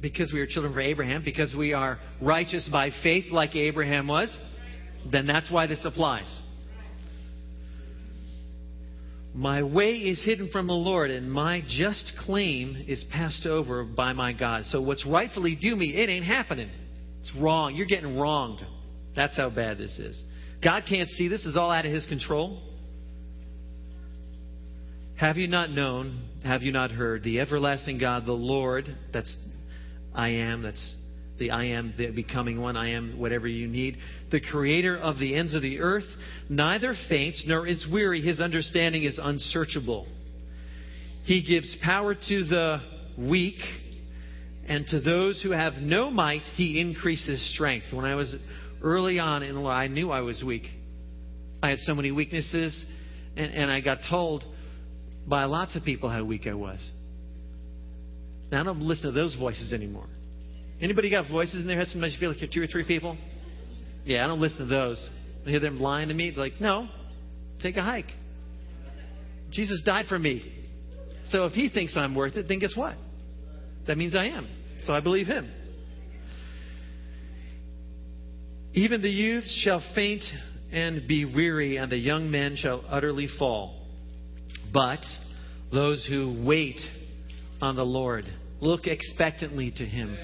[0.00, 4.36] because we are children of Abraham, because we are righteous by faith like Abraham was,
[5.10, 6.40] then that's why this applies.
[9.34, 14.12] My way is hidden from the Lord, and my just claim is passed over by
[14.12, 14.64] my God.
[14.66, 16.70] So what's rightfully due me, it ain't happening.
[17.20, 17.76] It's wrong.
[17.76, 18.64] You're getting wronged.
[19.14, 20.22] That's how bad this is.
[20.62, 21.46] God can't see this.
[21.46, 22.60] is all out of his control.
[25.20, 26.30] Have you not known?
[26.44, 27.22] Have you not heard?
[27.22, 29.36] The everlasting God, the Lord, that's
[30.14, 30.96] I am, that's
[31.38, 33.98] the I am, the becoming one, I am whatever you need.
[34.30, 36.06] The creator of the ends of the earth
[36.48, 38.22] neither faints nor is weary.
[38.22, 40.08] His understanding is unsearchable.
[41.24, 42.80] He gives power to the
[43.18, 43.60] weak,
[44.68, 47.92] and to those who have no might, he increases strength.
[47.92, 48.34] When I was
[48.82, 50.64] early on in life, I knew I was weak.
[51.62, 52.86] I had so many weaknesses,
[53.36, 54.46] and, and I got told
[55.26, 56.80] by lots of people how weak I was.
[58.50, 60.06] Now I don't listen to those voices anymore.
[60.80, 61.86] Anybody got voices in their head?
[61.88, 63.16] Sometimes you feel like you're two or three people.
[64.04, 65.10] Yeah, I don't listen to those.
[65.46, 66.28] I hear them lying to me.
[66.28, 66.88] It's like, no,
[67.62, 68.10] take a hike.
[69.50, 70.52] Jesus died for me.
[71.28, 72.94] So if he thinks I'm worth it, then guess what?
[73.86, 74.48] That means I am.
[74.84, 75.50] So I believe him.
[78.72, 80.24] Even the youth shall faint
[80.72, 83.79] and be weary, and the young men shall utterly fall.
[84.72, 85.04] But
[85.72, 86.78] those who wait
[87.60, 88.24] on the Lord
[88.60, 90.16] look expectantly to him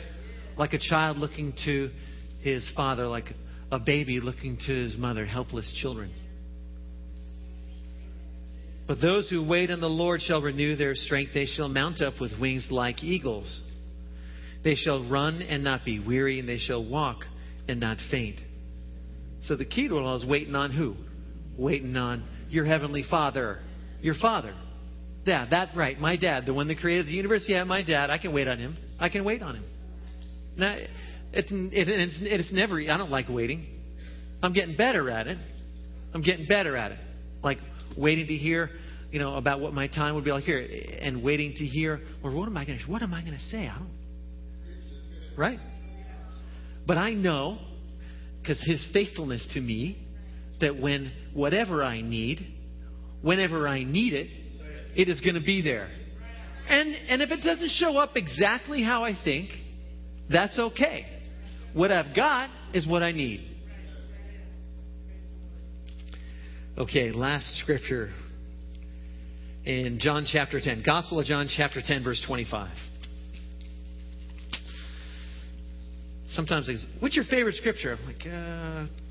[0.56, 1.90] like a child looking to
[2.40, 3.32] his father, like
[3.70, 6.12] a baby looking to his mother, helpless children.
[8.86, 11.32] But those who wait on the Lord shall renew their strength.
[11.34, 13.62] They shall mount up with wings like eagles.
[14.62, 17.24] They shall run and not be weary, and they shall walk
[17.68, 18.38] and not faint.
[19.42, 20.94] So the key to it all is waiting on who?
[21.58, 23.58] Waiting on your heavenly Father.
[24.06, 24.54] Your Father.
[25.24, 27.44] Dad, that right, my dad, the one that created the universe.
[27.48, 28.08] Yeah, my dad.
[28.08, 28.76] I can wait on him.
[29.00, 29.64] I can wait on him.
[30.56, 30.76] Now,
[31.32, 33.66] it's, it's, it's never, I don't like waiting.
[34.44, 35.38] I'm getting better at it.
[36.14, 36.98] I'm getting better at it.
[37.42, 37.58] Like
[37.96, 38.70] waiting to hear,
[39.10, 40.64] you know, about what my time would be like here,
[41.02, 43.42] and waiting to hear, or what am I going to, what am I going to
[43.46, 43.66] say?
[43.66, 43.90] I don't,
[45.36, 45.58] right?
[46.86, 47.58] But I know,
[48.40, 50.06] because His faithfulness to me,
[50.60, 52.52] that when whatever I need,
[53.26, 54.28] whenever I need it,
[54.94, 55.90] it is going to be there.
[56.68, 59.50] And, and if it doesn't show up exactly how I think,
[60.30, 61.06] that's okay.
[61.74, 63.52] What I've got is what I need.
[66.78, 68.10] Okay, last scripture
[69.64, 70.84] in John chapter 10.
[70.86, 72.70] Gospel of John chapter 10, verse 25.
[76.28, 77.96] Sometimes they say, what's your favorite scripture?
[77.98, 79.05] I'm like, uh,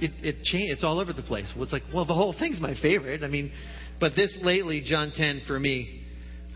[0.00, 1.50] it, it change, it's all over the place.
[1.54, 3.22] Well, it's like, well, the whole thing's my favorite.
[3.22, 3.52] I mean,
[4.00, 6.04] but this lately, John 10 for me,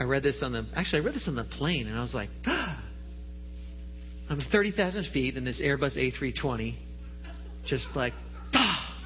[0.01, 2.15] I read this on the, actually, I read this on the plane, and I was
[2.15, 2.83] like, ah,
[4.31, 6.75] I'm 30,000 feet in this Airbus A320,
[7.67, 8.13] just like,
[8.55, 8.89] ah.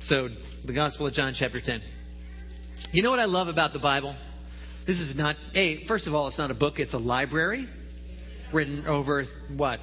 [0.00, 0.28] So,
[0.64, 1.82] the Gospel of John, chapter 10.
[2.92, 4.14] You know what I love about the Bible?
[4.86, 7.66] This is not, hey, first of all, it's not a book, it's a library
[8.52, 9.24] written over,
[9.56, 9.80] what,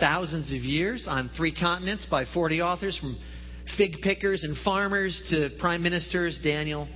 [0.00, 3.18] thousands of years on three continents by 40 authors from
[3.76, 6.88] fig pickers and farmers to prime ministers, Daniel,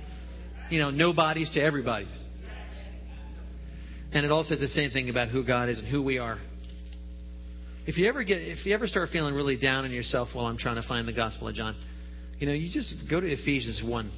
[0.69, 2.23] you know, nobodies to everybody's.
[4.11, 6.37] And it all says the same thing about who God is and who we are.
[7.85, 10.57] If you ever get if you ever start feeling really down on yourself while I'm
[10.57, 11.75] trying to find the Gospel of John,
[12.39, 14.11] you know, you just go to Ephesians 1.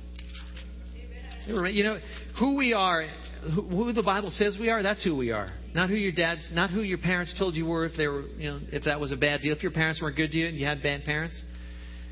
[1.47, 1.99] You know,
[2.39, 3.07] who we are,
[3.53, 5.49] who the Bible says we are, that's who we are.
[5.73, 8.51] Not who your dad's, not who your parents told you were if they were, you
[8.51, 9.55] know, if that was a bad deal.
[9.55, 11.41] If your parents weren't good to you and you had bad parents,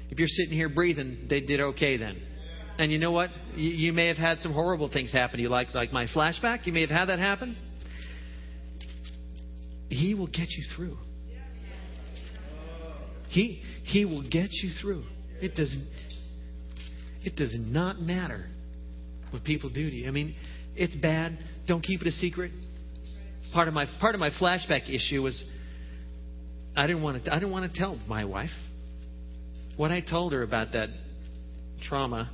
[0.10, 2.22] if you're sitting here breathing, they did okay then.
[2.78, 3.30] And you know what?
[3.56, 6.66] You, you may have had some horrible things happen to you, like like my flashback.
[6.66, 7.58] You may have had that happen.
[9.90, 10.98] He will get you through.
[13.30, 15.04] He he will get you through.
[15.42, 15.88] It doesn't.
[17.24, 18.48] it does not matter
[19.32, 20.08] what people do to you.
[20.08, 20.36] I mean,
[20.76, 21.38] it's bad.
[21.68, 22.52] Don't keep it a secret.
[23.54, 25.42] Part of my part of my flashback issue was
[26.76, 28.50] I didn't want to I didn't want to tell my wife
[29.78, 30.90] what I told her about that
[31.88, 32.32] trauma.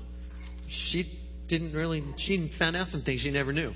[0.92, 3.74] She didn't really she found out some things she never knew.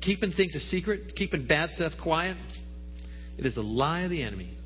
[0.00, 2.36] Keeping things a secret, keeping bad stuff quiet,
[3.38, 4.56] it is a lie of the enemy.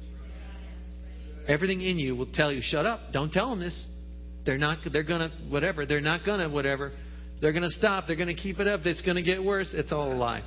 [1.49, 3.13] Everything in you will tell you, "Shut up!
[3.13, 3.87] Don't tell them this."
[4.45, 4.79] They're not.
[4.91, 5.87] They're gonna whatever.
[5.87, 6.93] They're not gonna whatever.
[7.41, 8.05] They're going to stop.
[8.07, 8.81] They're going to keep it up.
[8.85, 9.73] It's going to get worse.
[9.75, 10.43] It's all a lie.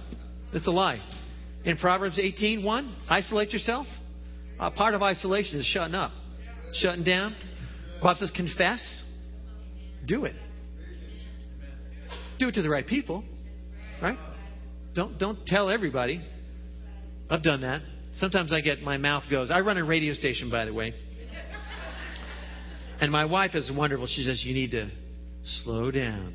[0.53, 0.99] It's a lie.
[1.63, 3.85] In Proverbs 18:1, isolate yourself.
[4.59, 6.11] A part of isolation is shutting up,
[6.73, 7.35] shutting down.
[8.01, 9.03] God says confess.
[10.05, 10.35] Do it.
[12.39, 13.23] Do it to the right people,
[14.01, 14.17] right?
[14.95, 16.25] Don't don't tell everybody.
[17.29, 17.81] I've done that.
[18.13, 19.51] Sometimes I get my mouth goes.
[19.51, 20.93] I run a radio station, by the way.
[23.01, 24.07] And my wife is wonderful.
[24.07, 24.89] She says, You need to
[25.63, 26.33] slow down.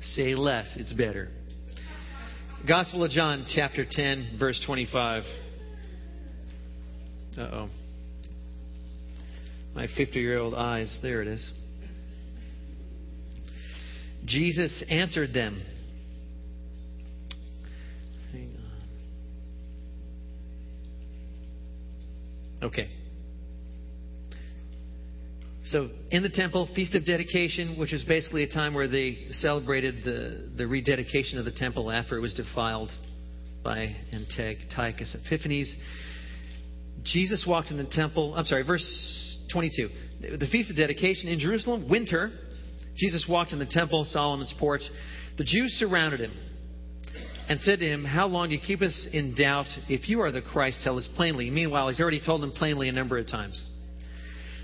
[0.00, 1.28] Say less, it's better.
[2.66, 5.22] Gospel of John, chapter 10, verse 25.
[7.36, 7.68] Uh oh.
[9.74, 10.98] My 50 year old eyes.
[11.02, 11.52] There it is.
[14.24, 15.62] Jesus answered them.
[18.32, 18.56] Hang
[22.62, 22.68] on.
[22.68, 22.90] Okay.
[25.64, 30.02] So in the temple, Feast of Dedication, which is basically a time where they celebrated
[30.04, 32.90] the, the rededication of the temple after it was defiled
[33.62, 35.74] by Antiochus Epiphanes.
[37.04, 38.34] Jesus walked in the temple.
[38.34, 39.88] I'm sorry, verse 22.
[40.38, 42.30] The Feast of Dedication in Jerusalem, winter.
[42.96, 44.82] Jesus walked in the temple, Solomon's porch.
[45.36, 46.32] The Jews surrounded him
[47.48, 49.66] and said to him, How long do you keep us in doubt?
[49.88, 51.50] If you are the Christ, tell us plainly.
[51.50, 53.66] Meanwhile, he's already told them plainly a number of times.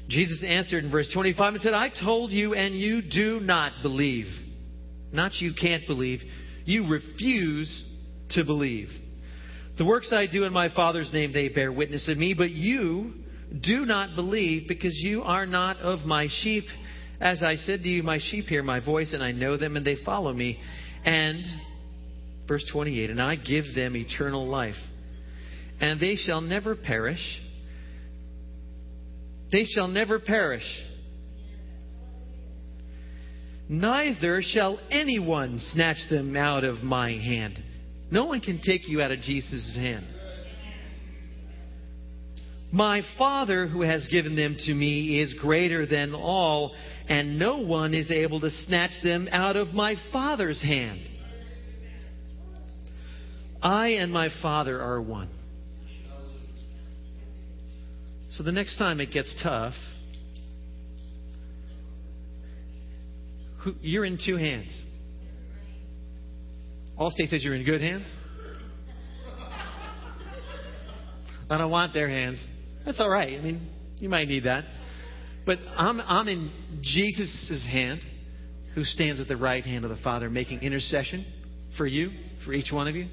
[0.08, 4.26] Jesus answered in verse 25 and said, I told you, and you do not believe.
[5.12, 6.20] Not you can't believe,
[6.64, 7.84] you refuse
[8.30, 8.88] to believe.
[9.78, 13.12] The works I do in my Father's name, they bear witness of me, but you
[13.62, 16.64] do not believe because you are not of my sheep.
[17.20, 19.86] As I said to you, my sheep hear my voice, and I know them, and
[19.86, 20.60] they follow me.
[21.04, 21.44] And,
[22.48, 24.74] verse 28, and I give them eternal life,
[25.80, 27.40] and they shall never perish
[29.52, 30.66] they shall never perish.
[33.68, 37.62] Neither shall anyone snatch them out of my hand.
[38.10, 40.06] No one can take you out of Jesus' hand.
[42.72, 46.74] My Father who has given them to me is greater than all,
[47.08, 51.08] and no one is able to snatch them out of my Father's hand.
[53.62, 55.30] I and my Father are one.
[58.36, 59.72] So the next time it gets tough,
[63.80, 64.84] you're in two hands.
[66.98, 68.14] Allstate says you're in good hands.
[71.48, 72.46] I don't want their hands.
[72.84, 73.38] That's all right.
[73.38, 74.64] I mean, you might need that.
[75.46, 76.50] But I'm, I'm in
[76.82, 78.00] Jesus' hand,
[78.74, 81.24] who stands at the right hand of the Father, making intercession
[81.78, 82.10] for you,
[82.44, 83.08] for each one of you.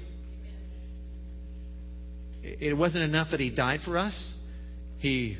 [2.42, 4.34] It wasn't enough that He died for us,
[5.04, 5.36] He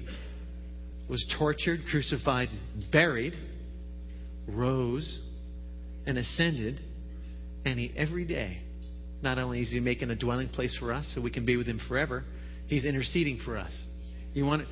[1.08, 2.50] was tortured, crucified,
[2.92, 3.32] buried,
[4.46, 5.22] rose,
[6.06, 6.82] and ascended.
[7.64, 8.58] And He, every day,
[9.22, 11.66] not only is He making a dwelling place for us so we can be with
[11.66, 12.24] Him forever,
[12.66, 13.72] He's interceding for us.
[14.34, 14.68] You want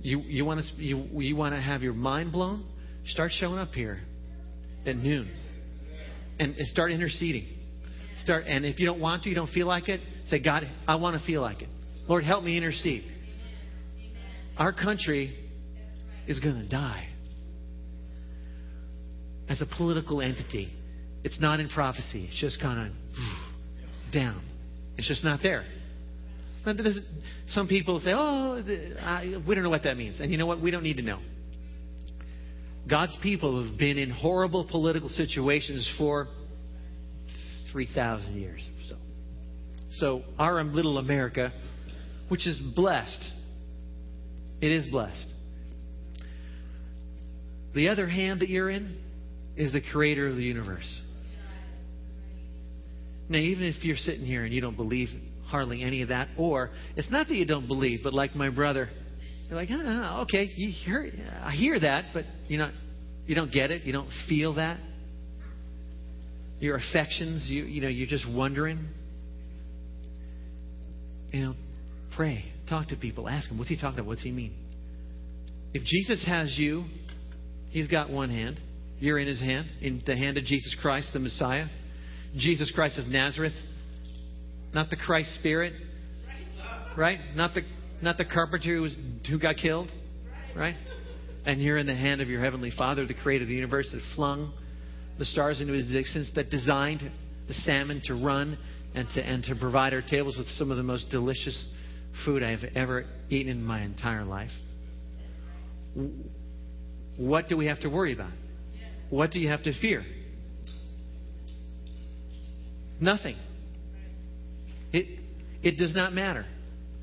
[0.00, 2.64] you, you want to you, you want to have your mind blown?
[3.08, 4.00] Start showing up here
[4.86, 5.30] at noon,
[6.38, 7.48] and, and start interceding.
[8.20, 10.00] Start, and if you don't want to, you don't feel like it.
[10.28, 11.68] Say, God, I want to feel like it.
[12.08, 13.12] Lord, help me intercede.
[14.58, 15.36] Our country
[16.26, 17.08] is going to die
[19.48, 20.72] as a political entity.
[21.24, 22.26] It's not in prophecy.
[22.28, 22.92] It's just kind of
[24.12, 24.42] down.
[24.96, 25.64] It's just not there.
[27.48, 28.62] Some people say, oh,
[29.46, 30.20] we don't know what that means.
[30.20, 30.60] And you know what?
[30.60, 31.20] We don't need to know.
[32.88, 36.28] God's people have been in horrible political situations for
[37.72, 38.68] 3,000 years.
[38.68, 38.96] Or so,
[39.90, 41.52] so our little America,
[42.28, 43.32] which is blessed,
[44.60, 45.26] it is blessed.
[47.74, 48.98] The other hand that you're in
[49.56, 51.02] is the creator of the universe.
[53.28, 55.08] Now, even if you're sitting here and you don't believe
[55.46, 56.28] hardly any of that.
[56.36, 58.88] Or it's not that you don't believe, but like my brother,
[59.48, 61.10] you're like, oh, okay, you hear,
[61.42, 62.70] I hear that, but you know,
[63.26, 63.82] you don't get it.
[63.82, 64.78] You don't feel that.
[66.58, 68.88] Your affections, you you know, you're just wondering.
[71.32, 71.54] You know,
[72.16, 74.06] pray, talk to people, ask them, what's he talking about?
[74.06, 74.54] What's he mean?
[75.74, 76.84] If Jesus has you,
[77.70, 78.60] he's got one hand.
[78.98, 81.66] You're in his hand, in the hand of Jesus Christ, the Messiah.
[82.36, 83.54] Jesus Christ of Nazareth,
[84.74, 85.72] not the Christ Spirit,
[86.96, 87.18] right?
[87.34, 87.62] Not the
[88.02, 88.96] not the carpenter who, was,
[89.30, 89.90] who got killed,
[90.54, 90.74] right?
[91.46, 94.02] And you're in the hand of your heavenly Father, the creator of the universe, that
[94.14, 94.52] flung
[95.18, 97.10] the stars into existence, that designed
[97.48, 98.58] the salmon to run
[98.94, 101.68] and to and to provide our tables with some of the most delicious
[102.24, 104.50] food I have ever eaten in my entire life.
[107.16, 108.32] What do we have to worry about?
[109.10, 110.04] What do you have to fear?
[113.00, 113.36] Nothing.
[114.92, 115.20] It,
[115.62, 116.46] it does not matter.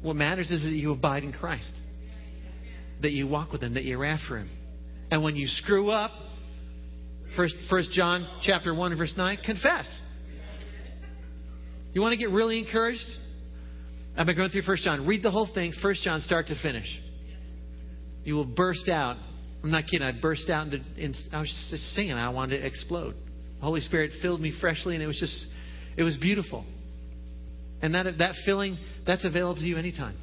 [0.02, 1.72] What matters is that you abide in Christ,
[3.02, 4.50] that you walk with Him, that you're after Him.
[5.12, 6.12] And when you screw up,
[7.36, 10.02] First, First John chapter one verse nine, confess.
[11.94, 13.06] You want to get really encouraged?
[14.16, 15.08] I've been going through First John.
[15.08, 16.88] Read the whole thing, First John, start to finish.
[18.24, 19.18] You will burst out.
[19.64, 20.06] I'm not kidding.
[20.06, 20.84] I burst out into.
[20.98, 22.14] In, I was just singing.
[22.14, 23.16] I wanted to explode.
[23.60, 25.46] The Holy Spirit filled me freshly, and it was just,
[25.98, 26.66] it was beautiful.
[27.82, 30.18] And that, that feeling, that's available to you anytime.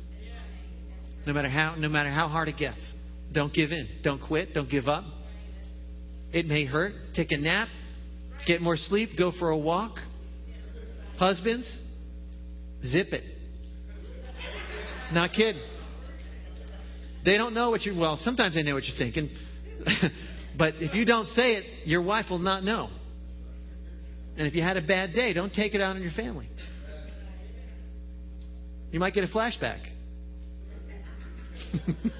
[1.27, 2.95] No matter how, no matter how hard it gets.
[3.33, 3.89] Don't give in.
[4.03, 4.55] Don't quit.
[4.55, 5.05] Don't give up.
[6.33, 6.93] It may hurt.
[7.15, 7.69] Take a nap.
[8.47, 9.11] Get more sleep.
[9.19, 9.97] Go for a walk.
[11.19, 11.67] Husbands,
[12.83, 13.25] zip it.
[15.13, 15.63] Not kidding.
[17.25, 19.31] They don't know what you well, sometimes they know what you're thinking.
[20.59, 22.89] but if you don't say it, your wife will not know.
[24.37, 26.49] And if you had a bad day, don't take it out on your family.
[28.91, 29.81] You might get a flashback.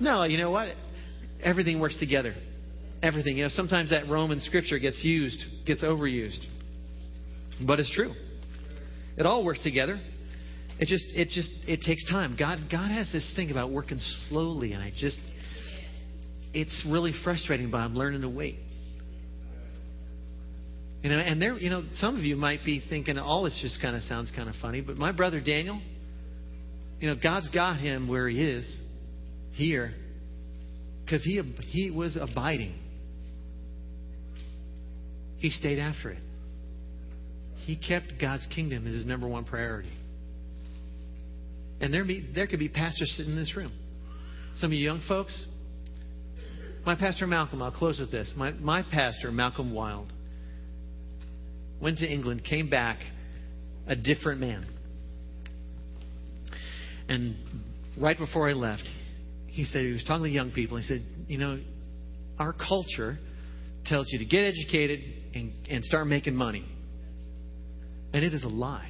[0.00, 0.68] no, you know what?
[1.42, 2.34] Everything works together.
[3.02, 3.36] Everything.
[3.36, 6.38] You know, sometimes that Roman scripture gets used, gets overused.
[7.66, 8.14] But it's true.
[9.16, 10.00] It all works together.
[10.80, 12.36] It just it just it takes time.
[12.38, 15.20] God God has this thing about working slowly and I just
[16.54, 18.58] it's really frustrating, but I'm learning to wait.
[21.02, 23.80] You know, and there, you know, some of you might be thinking, "Oh, this just
[23.80, 25.80] kind of sounds kind of funny." But my brother Daniel,
[26.98, 28.80] you know, God's got him where he is
[29.52, 29.94] here
[31.04, 32.74] because he he was abiding.
[35.38, 36.22] He stayed after it.
[37.66, 39.92] He kept God's kingdom as his number one priority.
[41.80, 43.72] And there be there could be pastors sitting in this room.
[44.56, 45.46] Some of you young folks.
[46.84, 48.32] My pastor Malcolm, I'll close with this.
[48.36, 50.12] My my pastor Malcolm Wild
[51.80, 52.98] went to England, came back
[53.86, 54.66] a different man.
[57.08, 57.36] And
[57.98, 58.84] right before I left,
[59.48, 60.76] he said, he was talking to young people.
[60.76, 61.60] He said, You know,
[62.38, 63.18] our culture
[63.84, 65.00] tells you to get educated
[65.34, 66.64] and, and start making money.
[68.12, 68.89] And it is a lie.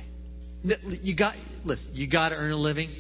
[0.62, 1.34] You got,
[1.64, 2.90] listen, you got to earn a living.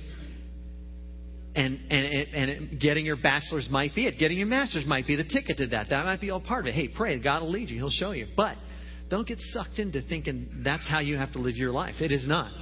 [1.54, 4.18] And, and, and getting your bachelor's might be it.
[4.18, 5.88] Getting your master's might be the ticket to that.
[5.90, 6.74] That might be all part of it.
[6.74, 7.18] Hey, pray.
[7.18, 7.76] God will lead you.
[7.76, 8.28] He'll show you.
[8.36, 8.56] But
[9.08, 11.96] don't get sucked into thinking that's how you have to live your life.
[12.00, 12.52] It is not.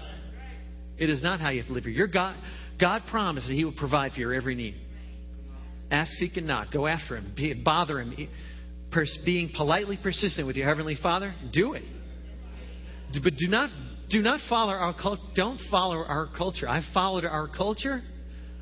[0.97, 1.93] It is not how you have to live here.
[1.93, 2.37] Your God,
[2.81, 4.75] God promised that He will provide for your every need.
[5.91, 6.73] Ask, seek, and knock.
[6.73, 7.33] Go after Him.
[7.37, 8.29] Be, bother Him.
[8.91, 11.85] Pers- being politely persistent with your Heavenly Father, do it.
[13.23, 13.71] But do not
[14.11, 15.23] do not follow our culture.
[15.35, 16.69] Don't follow our culture.
[16.69, 18.03] I followed our culture.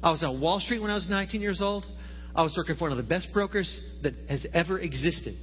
[0.03, 1.87] I was on Wall Street when I was 19 years old.
[2.35, 5.35] I was working for one of the best brokers that has ever existed.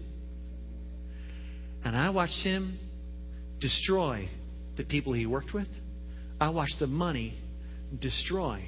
[1.83, 2.77] And I watched him
[3.59, 4.29] destroy
[4.77, 5.67] the people he worked with.
[6.39, 7.37] I watched the money
[7.99, 8.63] destroy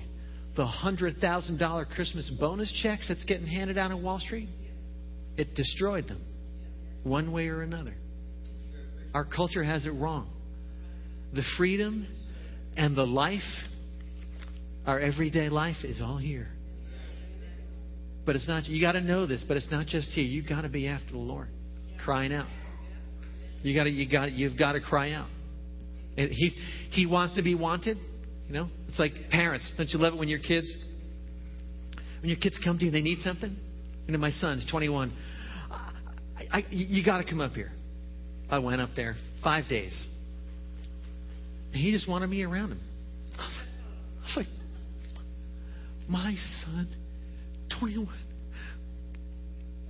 [0.55, 4.49] the $100,000 Christmas bonus checks that's getting handed out on Wall Street.
[5.37, 6.21] It destroyed them
[7.03, 7.95] one way or another.
[9.13, 10.29] Our culture has it wrong.
[11.35, 12.07] The freedom
[12.77, 13.41] and the life,
[14.85, 16.47] our everyday life, is all here.
[18.25, 20.23] But it's not, you got to know this, but it's not just here.
[20.23, 21.49] You've got to be after the Lord,
[22.03, 22.47] crying out.
[23.63, 25.27] You got to, you got, you've got to cry out.
[26.17, 26.55] And he,
[26.91, 27.97] he wants to be wanted.
[28.47, 29.73] You know, it's like parents.
[29.75, 30.73] Don't you love it when your kids,
[32.21, 33.57] when your kids come to you and they need something?
[34.07, 35.11] You know, my son's 21.
[35.69, 37.73] I, I, you got to come up here.
[38.49, 40.07] I went up there five days.
[41.75, 42.81] He just wanted me around him.
[43.37, 44.47] I was like,
[46.07, 46.95] my son,
[47.79, 48.07] 21,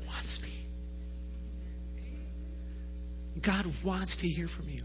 [0.05, 0.67] wants me.
[3.45, 4.83] God wants to hear from you.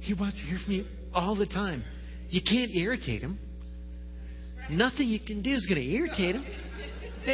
[0.00, 1.84] He wants to hear from you all the time.
[2.28, 3.38] You can't irritate him.
[4.70, 6.44] Nothing you can do is going to irritate him.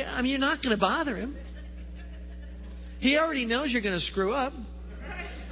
[0.06, 1.36] I mean, you're not going to bother him.
[3.00, 4.52] He already knows you're going to screw up.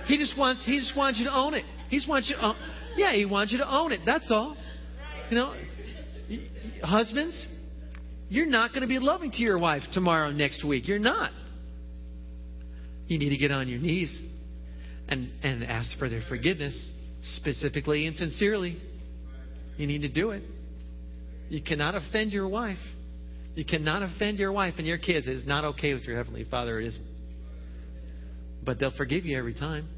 [0.06, 1.64] He just wants he just wants you to own it.
[1.88, 2.54] He just wants you to,
[2.96, 4.00] yeah, he wants you to own it.
[4.04, 4.56] That's all.
[5.30, 5.54] You know,
[6.82, 7.46] husbands,
[8.28, 10.88] you're not going to be loving to your wife tomorrow next week.
[10.88, 11.30] You're not.
[13.06, 14.18] You need to get on your knees
[15.08, 18.78] and and ask for their forgiveness specifically and sincerely.
[19.76, 20.42] You need to do it.
[21.48, 22.78] You cannot offend your wife.
[23.54, 25.28] You cannot offend your wife and your kids.
[25.28, 26.80] It is not okay with your Heavenly Father.
[26.80, 27.06] It isn't.
[28.64, 29.88] But they'll forgive you every time.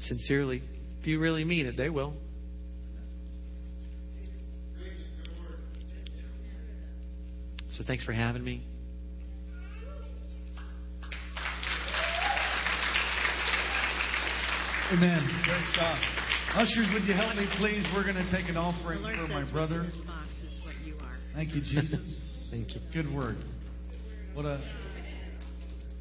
[0.00, 0.62] Sincerely.
[1.04, 2.14] If you really mean it, they will.
[7.72, 8.66] So thanks for having me.
[14.92, 15.28] Amen.
[15.44, 15.98] Great job.
[16.54, 17.86] Ushers, would you help me, please?
[17.94, 19.92] We're going to take an offering for my brother.
[21.34, 22.48] Thank you, Jesus.
[22.50, 22.80] Thank you.
[22.94, 23.36] Good word.
[24.32, 24.58] What a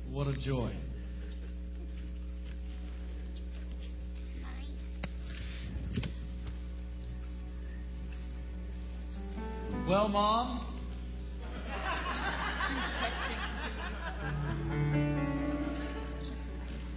[0.09, 0.73] what a joy.
[9.87, 10.65] Well, Mom.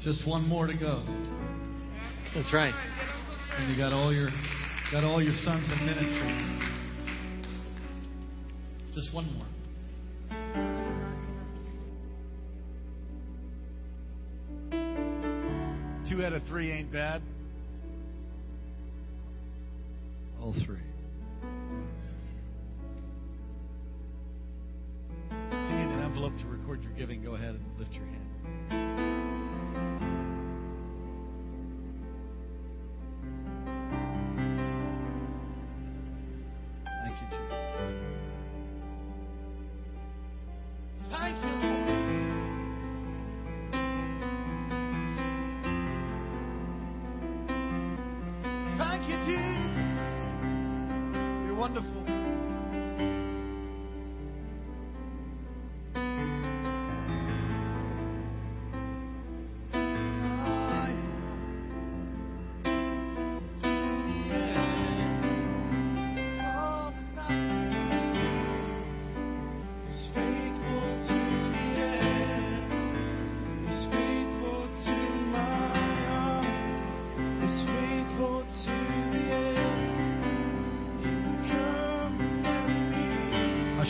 [0.01, 1.05] Just one more to go.
[2.33, 2.73] That's right.
[3.59, 4.29] And you got all your
[4.93, 6.67] got all your sons in ministry.
[8.95, 9.47] Just one more.
[16.09, 17.21] Two out of three ain't bad.
[20.41, 20.79] All three.
[26.67, 28.46] Record your giving, go ahead and lift your hand.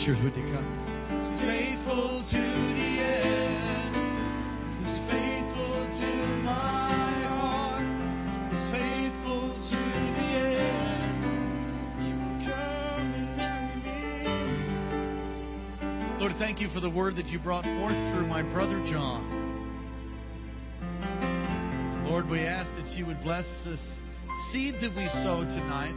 [0.07, 0.63] Ushers, would you come?
[1.41, 3.91] Faithful to the end.
[4.79, 6.11] He's faithful to
[6.45, 7.91] my heart.
[8.49, 9.79] He's faithful to
[10.15, 10.31] the
[10.63, 11.19] end.
[11.99, 12.15] You
[12.47, 13.75] come and marry
[15.83, 16.19] me.
[16.21, 19.27] Lord, thank you for the word that you brought forth through my brother John.
[22.07, 23.99] Lord, we ask that you would bless this
[24.53, 25.95] seed that we sow tonight,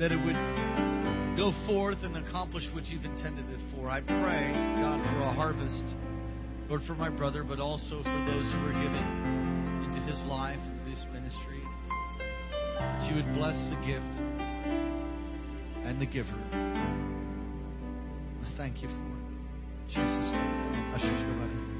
[0.00, 0.93] that it would
[1.36, 3.88] go forth and accomplish what you've intended it for.
[3.88, 5.96] I pray, God, for a harvest,
[6.68, 10.88] Lord, for my brother, but also for those who are giving into his life and
[10.88, 11.60] his ministry.
[12.78, 14.20] that you would bless the gift
[15.84, 16.38] and the giver.
[18.42, 19.00] I thank you for it.
[19.88, 20.94] Jesus' name.
[20.94, 21.72] Ushers, go right ahead.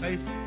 [0.00, 0.41] Faithful.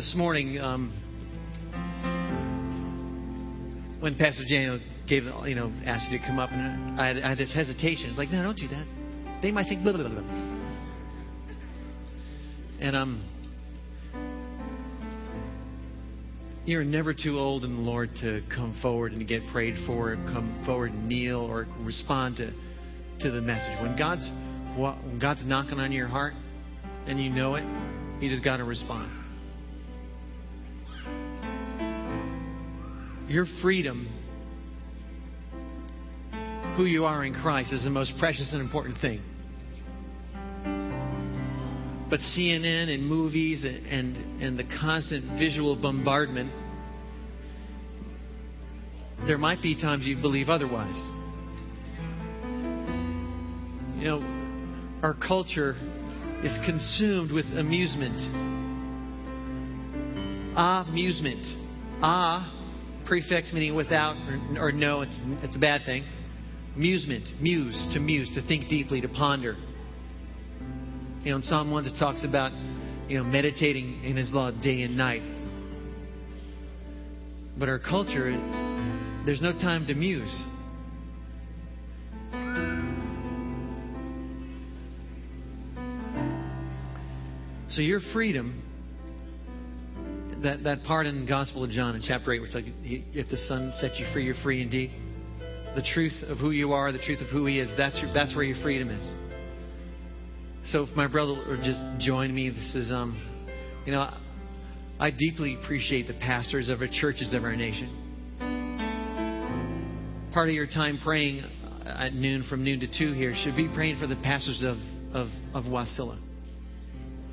[0.00, 0.94] This morning, um,
[4.00, 7.28] when Pastor Daniel gave, you know, asked you to come up, and I had, I
[7.28, 8.08] had this hesitation.
[8.08, 8.86] It's like, no, don't do that.
[9.42, 10.22] They might think blah blah blah.
[12.80, 13.22] And um,
[16.64, 20.62] you're never too old in the Lord to come forward and get prayed for, come
[20.64, 22.52] forward and kneel or respond to
[23.20, 23.78] to the message.
[23.82, 24.26] When God's
[24.78, 26.32] when God's knocking on your heart
[27.06, 27.64] and you know it,
[28.22, 29.29] you just got to respond.
[33.30, 34.08] Your freedom,
[36.76, 39.22] who you are in Christ, is the most precious and important thing.
[42.10, 46.50] But CNN and movies and, and, and the constant visual bombardment,
[49.28, 50.96] there might be times you believe otherwise.
[53.96, 55.76] You know, our culture
[56.42, 58.18] is consumed with amusement.
[60.56, 61.46] Amusement.
[62.02, 62.56] Ah,
[63.10, 64.14] prefix meaning without
[64.56, 66.04] or, or no, it's, it's a bad thing.
[66.76, 69.56] Amusement, muse, to muse, to think deeply, to ponder.
[71.24, 72.52] You know, in Psalm 1 it talks about,
[73.08, 75.22] you know, meditating in His law day and night.
[77.58, 78.30] But our culture,
[79.26, 80.44] there's no time to muse.
[87.70, 88.69] So your freedom,
[90.42, 93.36] that, that part in the Gospel of John in chapter 8, which like, if the
[93.36, 94.90] Son sets you free, you're free indeed.
[95.74, 98.34] The truth of who you are, the truth of who He is, that's, your, that's
[98.34, 99.12] where your freedom is.
[100.72, 103.16] So if my brother would just join me, this is, um,
[103.86, 104.12] you know,
[104.98, 107.96] I deeply appreciate the pastors of our churches of our nation.
[110.32, 111.44] Part of your time praying
[111.86, 114.76] at noon, from noon to 2 here, should be praying for the pastors of,
[115.14, 116.18] of, of Wasilla.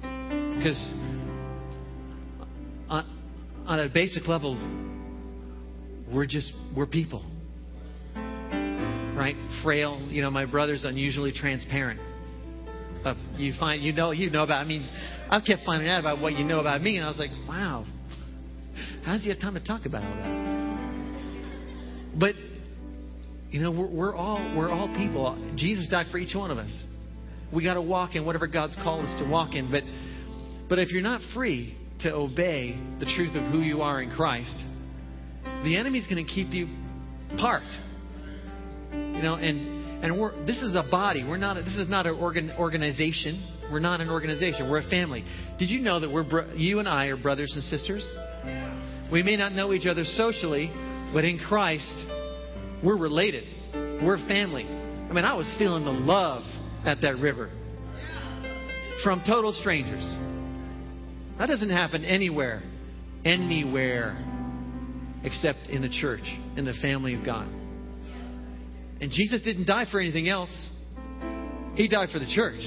[0.01, 0.93] Because
[3.68, 4.55] on a basic level,
[6.11, 7.24] we're just, we're people.
[8.15, 9.36] Right?
[9.61, 10.01] Frail.
[10.09, 11.99] You know, my brother's unusually transparent.
[13.03, 14.88] Uh, you find, you know, you know about, I mean,
[15.30, 17.86] I kept finding out about what you know about me, and I was like, wow,
[19.03, 20.38] how does he have time to talk about all that?
[22.20, 22.36] But,
[23.51, 25.53] you know, we're, we're all, we're all people.
[25.55, 26.84] Jesus died for each one of us.
[27.53, 29.70] We got to walk in whatever God's called us to walk in.
[29.72, 29.84] But,
[30.70, 34.56] but if you're not free to obey the truth of who you are in Christ,
[35.64, 36.68] the enemy's going to keep you
[37.38, 37.66] parked.
[38.91, 41.24] You know, and and we're this is a body.
[41.24, 41.58] We're not.
[41.58, 43.56] A, this is not an organ, organization.
[43.72, 44.70] We're not an organization.
[44.70, 45.26] We're a family.
[45.58, 48.06] Did you know that we're bro- you and I are brothers and sisters?
[49.12, 50.72] We may not know each other socially,
[51.14, 51.91] but in Christ,
[52.84, 53.45] we're related.
[54.04, 54.66] We're family.
[54.66, 56.43] I mean, I was feeling the love
[56.86, 57.50] at that river
[59.04, 60.04] from total strangers.
[61.38, 62.64] That doesn't happen anywhere,
[63.24, 64.18] anywhere,
[65.24, 66.24] except in the church,
[66.56, 67.48] in the family of God.
[69.00, 70.70] And Jesus didn't die for anything else.
[71.76, 72.62] He died for the church.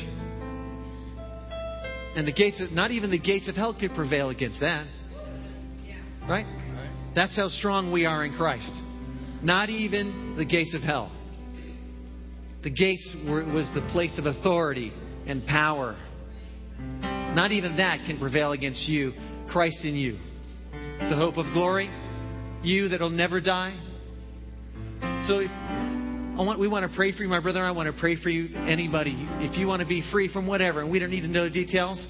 [2.17, 4.87] And the gates of, not even the gates of hell could prevail against that.
[6.29, 6.47] Right?
[7.15, 8.73] That's how strong we are in Christ.
[9.43, 11.11] Not even the gates of hell.
[12.63, 14.93] The gates were, was the place of authority
[15.27, 15.97] and power.
[17.35, 19.13] Not even that can prevail against you.
[19.51, 20.19] Christ in you.
[20.73, 21.91] The hope of glory.
[22.63, 23.79] You that'll never die.
[25.29, 27.65] So if, I want, we want to pray for you, my brother.
[27.65, 29.15] I want to pray for you, anybody.
[29.39, 31.51] If you want to be free from whatever, and we don't need to know the
[31.51, 32.05] details,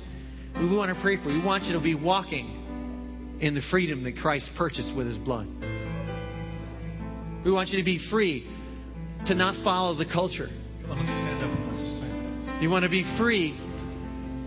[0.57, 1.41] we want to pray for you.
[1.41, 5.47] We want you to be walking in the freedom that Christ purchased with his blood.
[7.45, 8.51] We want you to be free
[9.27, 10.49] to not follow the culture.
[10.83, 12.63] Come on, let's stand up and let's.
[12.63, 13.59] You want to be free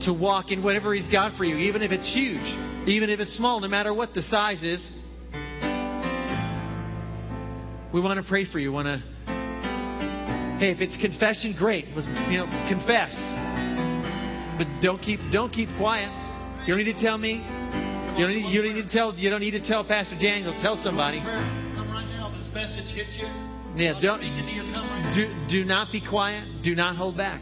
[0.05, 3.35] to walk in whatever He's got for you, even if it's huge, even if it's
[3.37, 4.85] small, no matter what the size is.
[7.93, 8.69] We want to pray for you.
[8.69, 9.13] We want to.
[10.59, 11.87] Hey, if it's confession, great.
[11.95, 13.13] Let's you know confess,
[14.57, 16.09] but don't keep don't keep quiet.
[16.65, 17.45] You don't need to tell me.
[18.17, 20.57] You don't need, you don't need to tell you don't need to tell Pastor Daniel.
[20.61, 21.19] Tell somebody.
[21.19, 22.29] Come right now.
[22.29, 23.27] This message hit you.
[23.75, 24.61] Yeah, don't speaking to you.
[24.73, 25.47] Come right now.
[25.49, 26.63] do do not be quiet.
[26.63, 27.41] Do not hold back.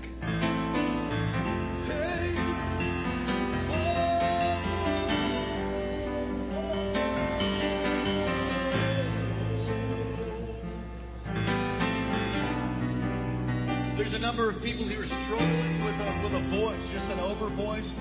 [17.71, 17.95] Voice,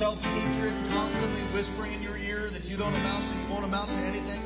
[0.00, 3.92] self hatred, constantly whispering in your ear that you don't amount to, you won't amount
[3.92, 4.40] to anything.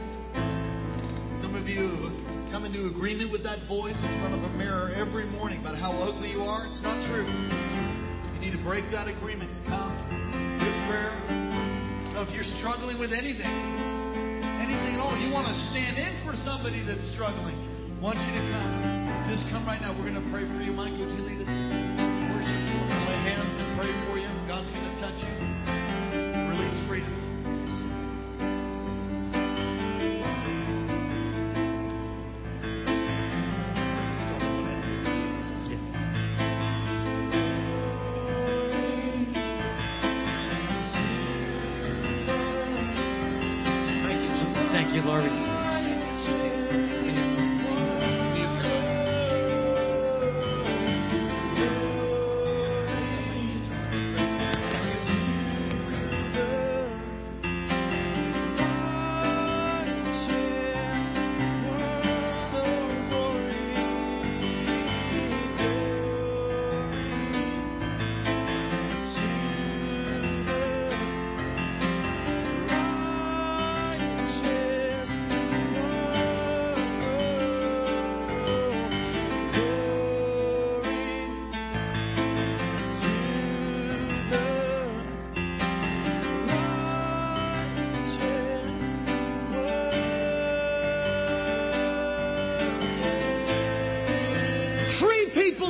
[1.39, 2.11] Some of you
[2.51, 5.95] come into agreement with that voice in front of a mirror every morning about how
[5.95, 6.67] ugly you are.
[6.67, 7.23] It's not true.
[7.23, 9.47] You need to break that agreement.
[9.71, 9.95] Come,
[10.59, 11.15] get prayer.
[12.19, 13.55] Now, if you're struggling with anything,
[14.59, 18.33] anything at all, you want to stand in for somebody that's struggling, I want you
[18.35, 18.75] to come.
[19.31, 19.95] Just come right now.
[19.95, 20.75] We're going to pray for you.
[20.75, 21.88] Mike, would you lead us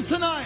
[0.08, 0.37] tonight.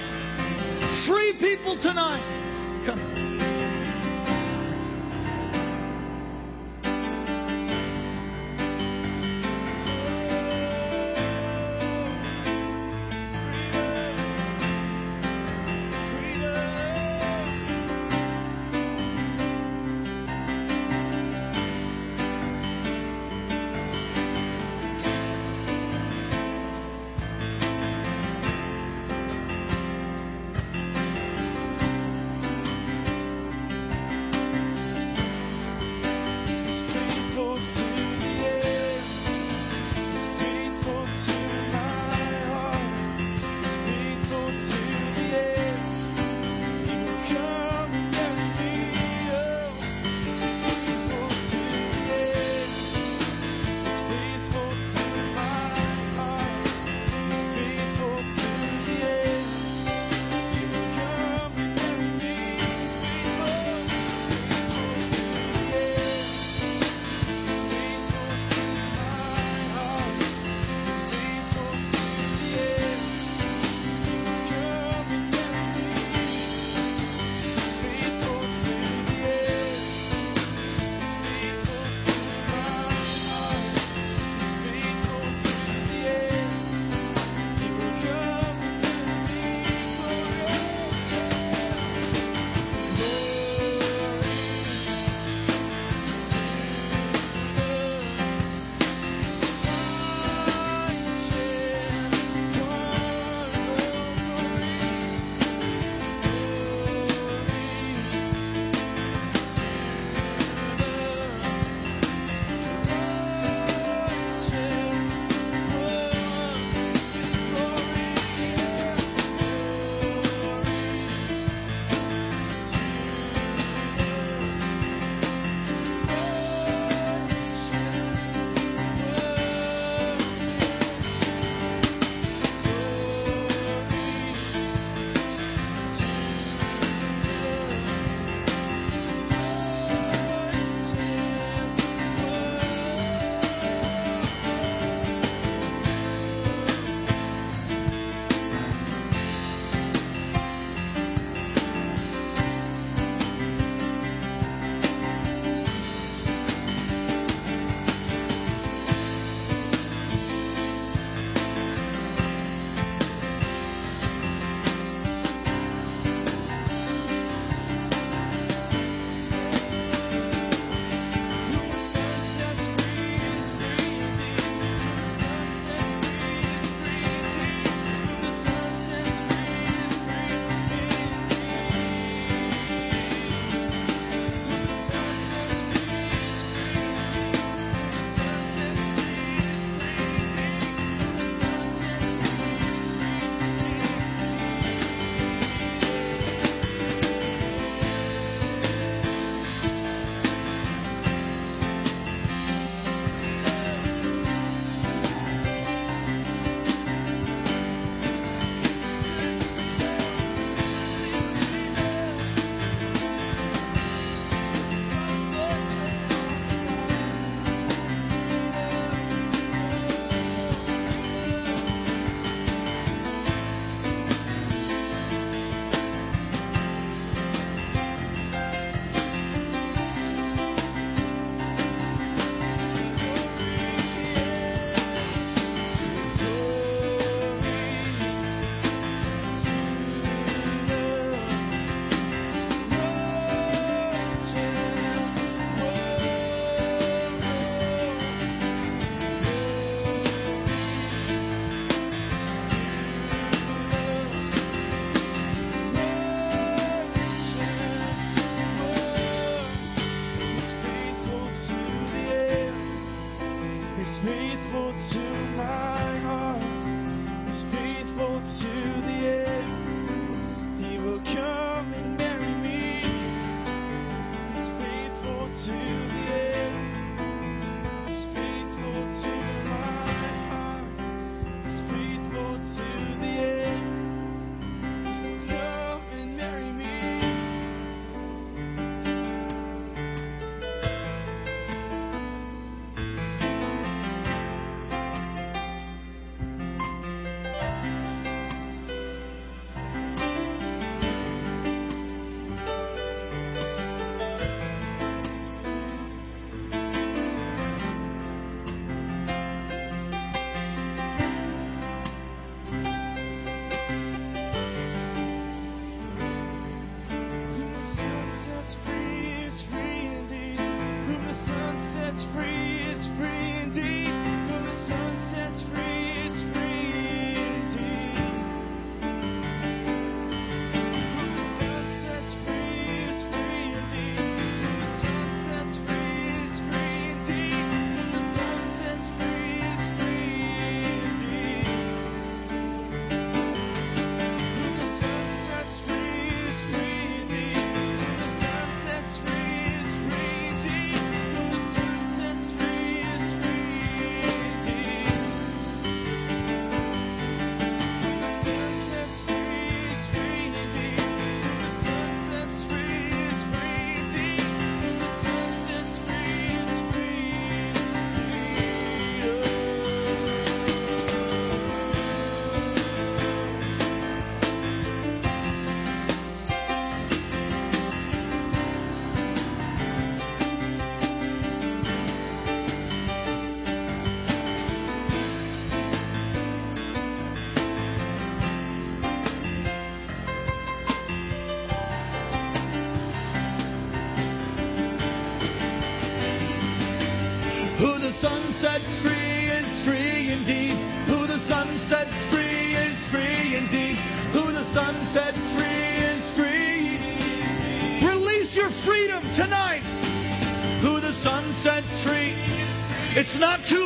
[413.23, 413.62] Not too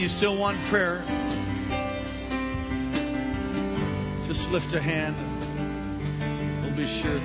[0.00, 1.04] you still want prayer,
[4.26, 5.14] just lift a hand.
[6.64, 7.20] We'll be sure.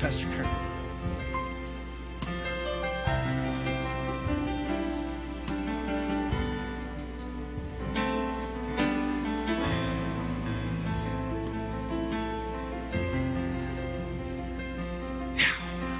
[0.00, 0.48] Pastor Karen.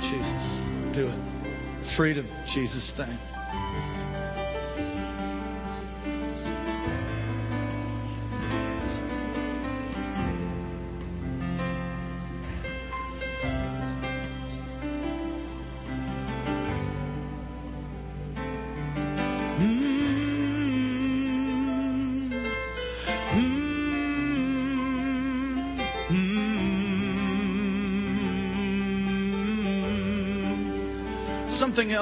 [0.01, 1.97] Jesus, do it.
[1.99, 3.42] Freedom, Jesus' name.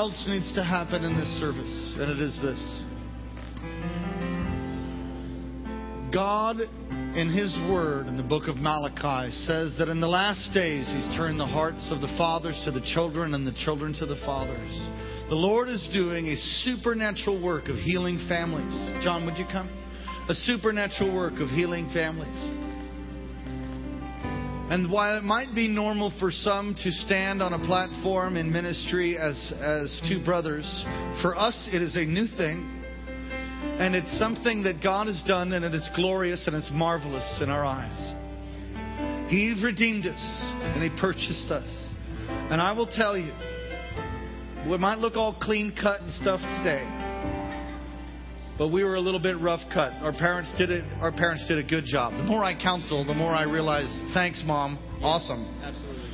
[0.01, 2.83] Else needs to happen in this service, and it is this.
[6.11, 6.57] God,
[7.15, 11.07] in His Word, in the book of Malachi, says that in the last days He's
[11.19, 14.73] turned the hearts of the fathers to the children and the children to the fathers.
[15.29, 19.05] The Lord is doing a supernatural work of healing families.
[19.05, 19.69] John, would you come?
[20.31, 22.50] A supernatural work of healing families.
[24.71, 29.19] And while it might be normal for some to stand on a platform in ministry
[29.19, 30.65] as, as two brothers,
[31.21, 32.77] for us it is a new thing.
[33.81, 37.51] And it's something that God has done, and it is glorious and it's marvelous in
[37.51, 37.99] our eyes.
[39.29, 41.69] He redeemed us, and He purchased us.
[42.29, 43.33] And I will tell you,
[44.71, 46.87] we might look all clean cut and stuff today,
[48.61, 49.91] but we were a little bit rough cut.
[50.03, 50.85] Our parents did it.
[51.01, 52.13] Our parents did a good job.
[52.13, 55.49] The more I counsel, the more I realize, thanks, mom, awesome.
[55.63, 56.11] Absolutely.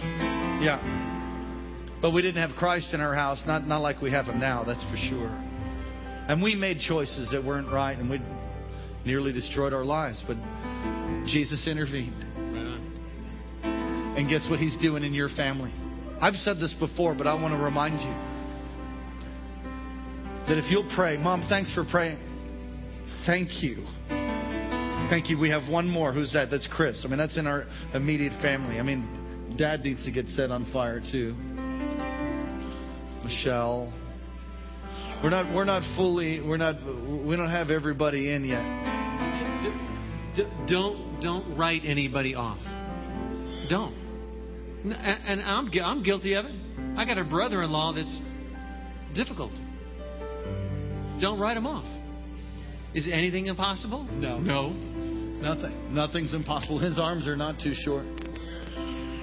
[0.64, 0.78] Yeah.
[2.00, 4.62] But we didn't have Christ in our house, not not like we have him now,
[4.62, 5.26] that's for sure.
[6.28, 8.20] And we made choices that weren't right and we
[9.04, 10.36] nearly destroyed our lives, but
[11.26, 12.22] Jesus intervened.
[12.54, 14.14] Right on.
[14.18, 15.74] And guess what he's doing in your family?
[16.20, 18.14] I've said this before, but I want to remind you
[20.46, 22.20] that if you'll pray, Mom, thanks for praying.
[23.26, 23.84] Thank you.
[25.10, 25.38] Thank you.
[25.38, 26.12] We have one more.
[26.12, 26.48] Who's that?
[26.50, 27.02] That's Chris.
[27.04, 28.78] I mean, that's in our immediate family.
[28.78, 31.34] I mean, Dad needs to get set on fire too.
[33.24, 33.92] Michelle.
[35.22, 35.52] We're not.
[35.54, 36.40] We're not fully.
[36.40, 36.76] We're not.
[37.26, 38.64] We don't have everybody in yet.
[40.68, 42.58] Don't don't write anybody off.
[43.68, 43.94] Don't.
[44.84, 46.54] And I'm I'm guilty of it.
[46.96, 48.20] I got a brother-in-law that's
[49.14, 49.52] difficult.
[51.20, 51.95] Don't write him off.
[52.96, 54.04] Is anything impossible?
[54.10, 54.38] No.
[54.38, 54.70] No.
[54.70, 55.94] Nothing.
[55.94, 56.78] Nothing's impossible.
[56.78, 58.06] His arms are not too short.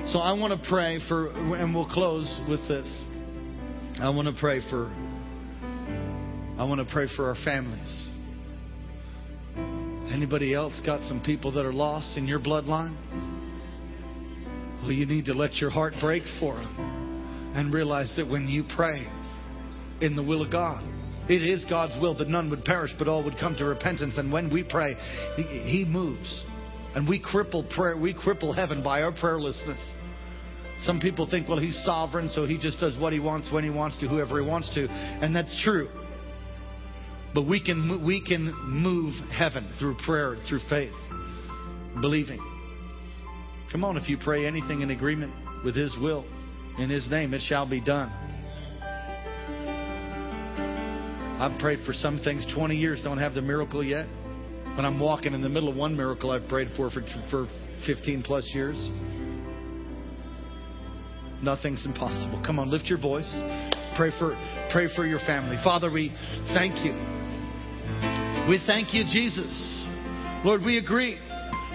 [0.05, 2.86] So I want to pray for, and we'll close with this.
[3.99, 4.93] I want to pray for
[6.55, 8.07] I want to pray for our families.
[10.13, 12.95] Anybody else got some people that are lost in your bloodline?
[14.84, 18.65] Well, you need to let your heart break for them and realize that when you
[18.76, 19.07] pray
[20.01, 20.88] in the will of God,
[21.30, 24.17] it is God's will that none would perish, but all would come to repentance.
[24.17, 24.95] And when we pray,
[25.38, 26.43] He, moves,
[26.95, 27.97] and we cripple prayer.
[27.97, 29.82] We cripple heaven by our prayerlessness.
[30.82, 33.69] Some people think, well, He's sovereign, so He just does what He wants when He
[33.69, 35.88] wants to, whoever He wants to, and that's true.
[37.34, 40.93] But we can we can move heaven through prayer, through faith,
[42.01, 42.39] believing.
[43.71, 45.34] Come on, if you pray anything in agreement
[45.65, 46.26] with His will,
[46.78, 48.11] in His name, it shall be done.
[51.43, 54.07] I've prayed for some things 20 years, don't have the miracle yet.
[54.77, 57.47] But I'm walking in the middle of one miracle I've prayed for for, for
[57.85, 58.77] 15 plus years.
[61.43, 62.41] Nothing's impossible.
[62.45, 63.29] Come on, lift your voice.
[63.97, 64.31] Pray for,
[64.71, 65.57] pray for your family.
[65.65, 66.15] Father, we
[66.53, 66.93] thank you.
[68.47, 69.51] We thank you, Jesus.
[70.45, 71.19] Lord, we agree.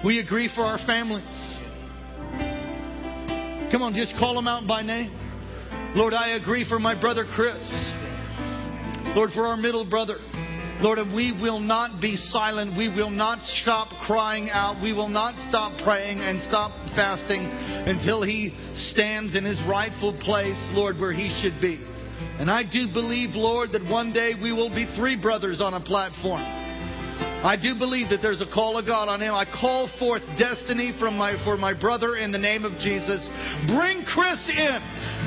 [0.02, 1.58] We agree for our families.
[3.70, 5.12] Come on, just call them out by name.
[5.94, 7.97] Lord, I agree for my brother Chris.
[9.14, 10.18] Lord, for our middle brother.
[10.80, 12.76] Lord, and we will not be silent.
[12.76, 14.80] We will not stop crying out.
[14.80, 18.56] We will not stop praying and stop fasting until he
[18.92, 21.84] stands in his rightful place, Lord, where he should be.
[22.38, 25.80] And I do believe, Lord, that one day we will be three brothers on a
[25.80, 26.57] platform.
[27.38, 29.32] I do believe that there's a call of God on him.
[29.32, 33.22] I call forth destiny from my for my brother in the name of Jesus.
[33.70, 34.78] Bring Chris in.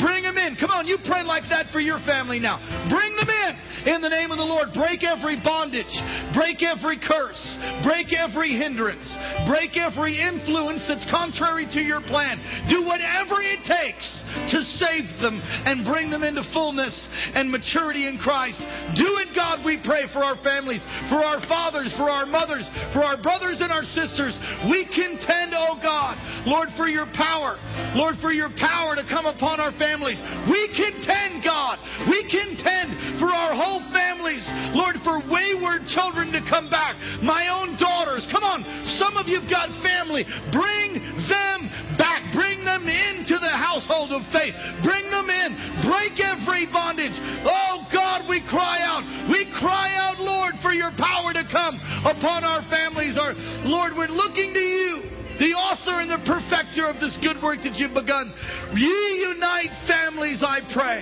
[0.03, 0.59] Bring him in.
[0.59, 2.59] Come on, you pray like that for your family now.
[2.91, 3.53] Bring them in
[3.95, 4.75] in the name of the Lord.
[4.75, 5.91] Break every bondage.
[6.35, 7.39] Break every curse.
[7.87, 9.07] Break every hindrance.
[9.47, 12.39] Break every influence that's contrary to your plan.
[12.67, 14.07] Do whatever it takes
[14.51, 16.93] to save them and bring them into fullness
[17.33, 18.59] and maturity in Christ.
[18.99, 22.65] Do it, God, we pray for our families, for our fathers, for our mothers,
[22.97, 24.33] for our brothers and our sisters.
[24.65, 26.17] We contend, oh God,
[26.49, 27.61] Lord, for your power.
[27.93, 30.17] Lord, for your power to come upon our families.
[30.49, 31.77] We contend, God.
[32.09, 34.41] We contend for our whole families.
[34.73, 36.97] Lord, for wayward children to come back.
[37.21, 38.25] My own daughters.
[38.33, 38.65] Come on.
[38.97, 40.25] Some of you've got family.
[40.49, 40.97] Bring
[41.29, 41.59] them
[42.01, 42.33] back.
[42.33, 44.57] Bring them into the household of faith.
[44.81, 45.85] Bring them in.
[45.85, 47.13] Break every bondage.
[47.45, 49.05] Oh God, we cry out.
[49.29, 53.17] We cry out, Lord, for your power to come upon our families.
[53.17, 53.33] Our
[53.65, 55.01] Lord, we're looking to you
[55.39, 58.33] the author and the perfecter of this good work that you've begun.
[58.73, 61.01] Reunite families, I pray.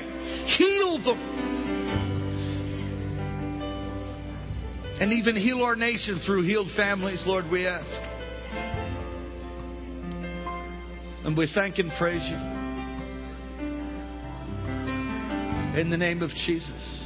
[0.55, 1.19] Heal them.
[5.01, 7.87] And even heal our nation through healed families, Lord, we ask.
[11.25, 12.35] And we thank and praise you.
[15.79, 16.98] In the name of Jesus.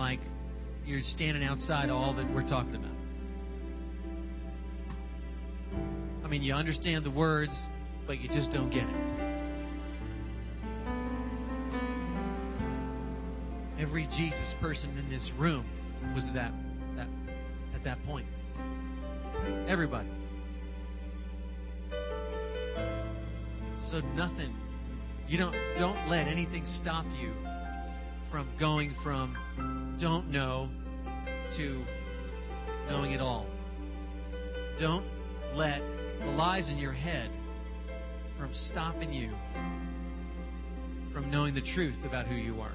[0.00, 0.20] Like
[0.86, 2.90] you're standing outside all that we're talking about.
[6.24, 7.52] I mean, you understand the words,
[8.06, 9.30] but you just don't get it.
[13.78, 15.66] Every Jesus person in this room
[16.14, 16.52] was that,
[16.96, 17.08] that
[17.74, 18.26] at that point.
[19.68, 20.08] Everybody.
[23.90, 24.54] So nothing.
[25.28, 27.32] You don't don't let anything stop you
[28.30, 29.36] from going from
[30.00, 30.68] don't know
[31.56, 31.84] to
[32.88, 33.46] knowing it all.
[34.78, 35.04] Don't
[35.54, 35.80] let
[36.20, 37.30] the lies in your head
[38.38, 39.30] from stopping you
[41.12, 42.72] from knowing the truth about who you are.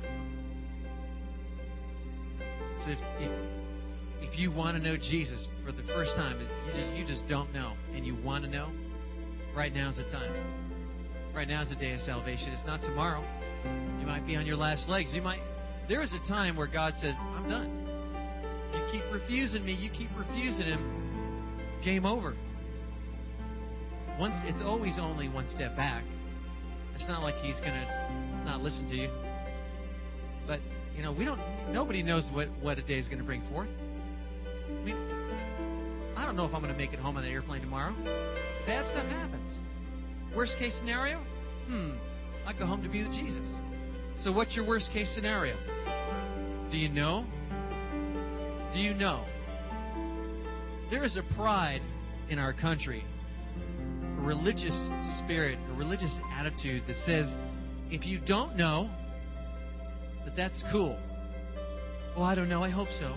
[2.83, 6.95] So if, if, if you want to know Jesus for the first time, you just,
[6.95, 8.69] you just don't know, and you want to know,
[9.55, 10.31] right now is the time.
[11.33, 12.49] Right now is the day of salvation.
[12.49, 13.23] It's not tomorrow.
[13.99, 15.13] You might be on your last legs.
[15.13, 15.41] You might.
[15.87, 17.69] There is a time where God says, "I'm done.
[18.73, 19.73] You keep refusing me.
[19.73, 21.79] You keep refusing Him.
[21.83, 22.35] Game over."
[24.19, 26.03] Once it's always only one step back.
[26.95, 29.09] It's not like He's gonna not listen to you.
[30.47, 30.59] But
[30.95, 31.39] you know, we don't.
[31.71, 33.69] Nobody knows what what a day is to bring forth.
[34.67, 34.97] I mean,
[36.15, 37.93] I don't know if I'm to make it home on the airplane tomorrow.
[38.65, 39.49] Bad stuff happens.
[40.35, 41.19] Worst case scenario?
[41.67, 41.91] Hmm.
[42.45, 43.47] I go home to be with Jesus.
[44.17, 45.57] So, what's your worst case scenario?
[46.71, 47.25] Do you know?
[48.73, 49.25] Do you know?
[50.91, 51.81] There is a pride
[52.29, 53.03] in our country
[54.17, 54.75] a religious
[55.19, 57.27] spirit, a religious attitude that says,
[57.89, 58.89] if you don't know,
[60.25, 60.97] that that's cool.
[62.15, 62.63] Well, I don't know.
[62.63, 63.15] I hope so.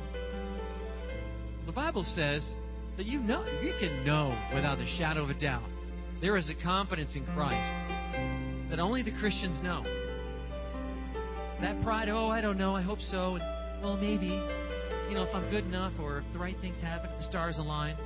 [1.66, 2.48] The Bible says
[2.96, 5.68] that you know, you can know without a shadow of a doubt.
[6.20, 8.37] There is a confidence in Christ
[8.70, 9.82] that only the Christians know.
[11.60, 13.44] That pride, oh, I don't know, I hope so, and
[13.82, 14.26] well, maybe,
[15.08, 17.58] you know, if I'm good enough, or if the right things happen, if the stars
[17.58, 17.96] align.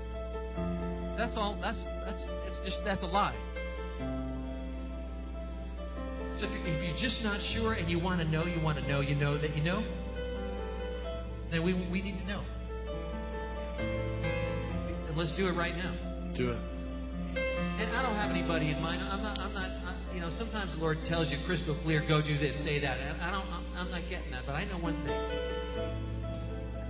[1.17, 1.59] That's all.
[1.61, 3.37] That's that's it's just that's a lie.
[6.41, 8.89] So if, if you're just not sure and you want to know, you want to
[8.89, 9.85] know, you know that you know,
[11.51, 12.43] then we we need to know.
[15.09, 15.95] And let's do it right now.
[16.37, 16.59] Do it.
[17.37, 19.03] And I don't have anybody in mind.
[19.03, 19.39] I'm not.
[19.39, 19.52] I'm
[20.15, 23.01] you know, sometimes the Lord tells you crystal clear, go do this, say that.
[23.21, 23.47] I don't.
[23.77, 24.45] I'm, not getting that.
[24.47, 25.17] But I know one thing.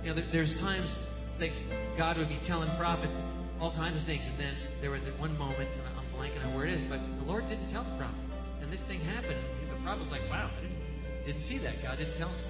[0.03, 0.91] You know, there, there's times
[1.39, 1.49] that
[1.97, 3.15] God would be telling prophets
[3.59, 6.53] all kinds of things, and then there was at one moment, and I'm blanking on
[6.53, 8.19] where it is, but the Lord didn't tell the prophet,
[8.61, 9.39] and this thing happened.
[9.63, 11.81] And the prophet was like, "Wow, I didn't, didn't see that.
[11.81, 12.43] God didn't tell me."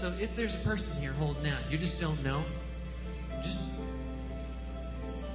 [0.00, 2.44] So if there's a person here holding out, you just don't know,
[3.44, 3.60] just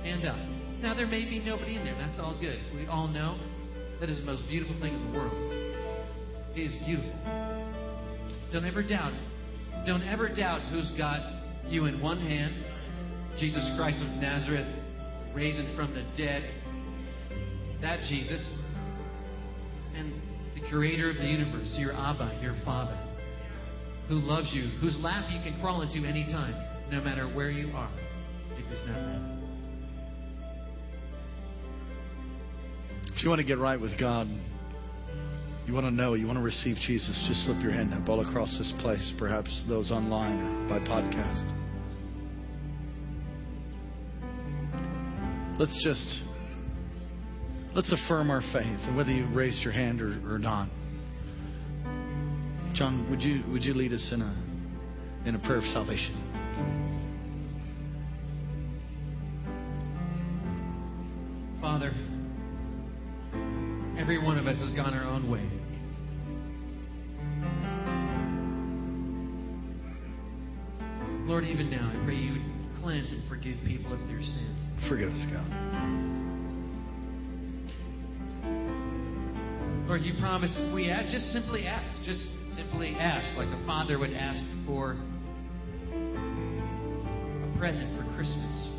[0.04, 0.36] hand up.
[0.36, 1.96] Uh, now there may be nobody in there.
[1.96, 2.60] That's all good.
[2.76, 3.40] We all know
[4.00, 5.34] that is the most beautiful thing in the world.
[6.56, 7.14] It is beautiful.
[8.52, 9.14] Don't ever doubt.
[9.86, 11.22] Don't ever doubt who's got
[11.68, 12.54] you in one hand.
[13.40, 14.68] Jesus Christ of Nazareth,
[15.34, 16.44] raised from the dead.
[17.82, 18.60] That Jesus.
[19.96, 20.14] And
[20.56, 22.98] the creator of the universe, your Abba, your Father
[24.12, 26.54] who loves you, whose lap you can crawl into anytime,
[26.92, 27.90] no matter where you are.
[28.58, 29.41] It does not matter.
[33.22, 34.28] If you want to get right with God,
[35.68, 38.28] you want to know, you want to receive Jesus, just slip your hand up all
[38.28, 41.46] across this place, perhaps those online or by podcast.
[45.60, 46.24] Let's just
[47.76, 50.68] let's affirm our faith, and whether you raised your hand or, or not.
[52.74, 56.18] John, would you would you lead us in a in a prayer of salvation?
[61.62, 61.94] Father,
[64.12, 65.40] every one of us has gone our own way.
[71.26, 74.60] Lord, even now, I pray you would cleanse and forgive people of their sins.
[74.90, 75.48] Forgive us, God.
[79.88, 82.04] Lord, you promise if we ask, just simply ask.
[82.04, 82.28] Just
[82.58, 84.98] simply ask, like a father would ask for
[85.96, 88.76] a present for Christmas.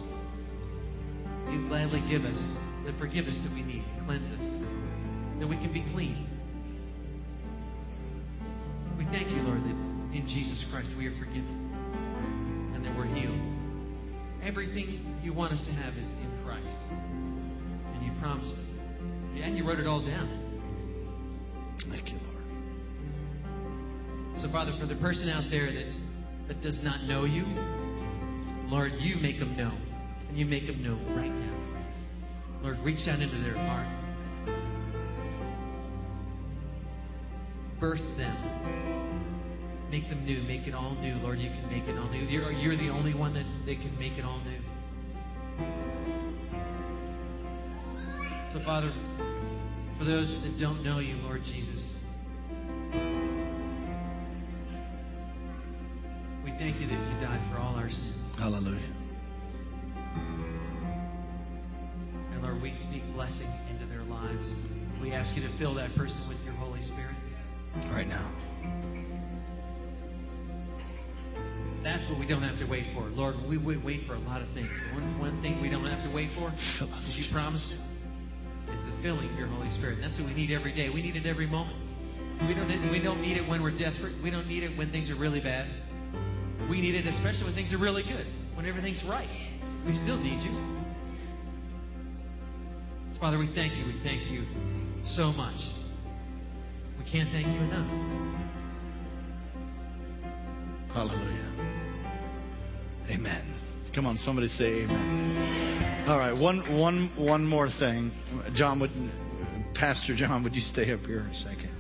[1.48, 2.36] You gladly give us
[2.84, 4.71] the forgiveness that we need, cleanse us,
[5.42, 6.24] that we can be clean.
[8.96, 9.74] We thank you, Lord, that
[10.14, 13.40] in Jesus Christ we are forgiven and that we're healed.
[14.40, 16.78] Everything you want us to have is in Christ.
[16.90, 19.42] And you promised it.
[19.42, 20.28] And you wrote it all down.
[21.90, 22.44] Thank you, Lord.
[24.42, 25.92] So, Father, for the person out there that,
[26.46, 27.42] that does not know you,
[28.70, 29.72] Lord, you make them know.
[30.28, 31.58] And you make them know right now.
[32.62, 33.88] Lord, reach down into their heart.
[37.82, 38.38] Birth them.
[39.90, 40.40] Make them new.
[40.42, 41.16] Make it all new.
[41.16, 42.20] Lord, you can make it all new.
[42.20, 44.60] You're, you're the only one that, that can make it all new.
[48.52, 48.92] So, Father,
[49.98, 51.96] for those that don't know you, Lord Jesus,
[56.44, 58.32] we thank you that you died for all our sins.
[58.38, 58.94] Hallelujah.
[62.30, 64.48] And Lord, we speak blessing into their lives.
[65.02, 66.51] We ask you to fill that person with your.
[67.92, 68.30] Right now.
[71.82, 73.10] That's what we don't have to wait for.
[73.10, 74.70] Lord, we wait wait for a lot of things.
[74.94, 79.28] One, one thing we don't have to wait for, as you promised, is the filling
[79.30, 79.98] of your Holy Spirit.
[80.00, 80.90] That's what we need every day.
[80.90, 81.76] We need it every moment.
[82.46, 84.22] We don't, we don't need it when we're desperate.
[84.22, 85.68] We don't need it when things are really bad.
[86.70, 89.28] We need it especially when things are really good, when everything's right.
[89.84, 90.54] We still need you.
[93.14, 93.84] So, Father, we thank you.
[93.86, 94.46] We thank you
[95.14, 95.58] so much.
[97.04, 97.88] We can't thank you enough.
[100.92, 101.52] Hallelujah.
[103.10, 103.54] Amen.
[103.94, 106.04] Come on, somebody say amen.
[106.06, 108.12] All right, one, one, one more thing.
[108.54, 108.90] John, would,
[109.74, 111.71] Pastor John, would you stay up here a second?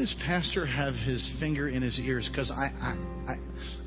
[0.00, 2.28] Does Pastor have his finger in his ears?
[2.30, 3.36] Because I, I, I,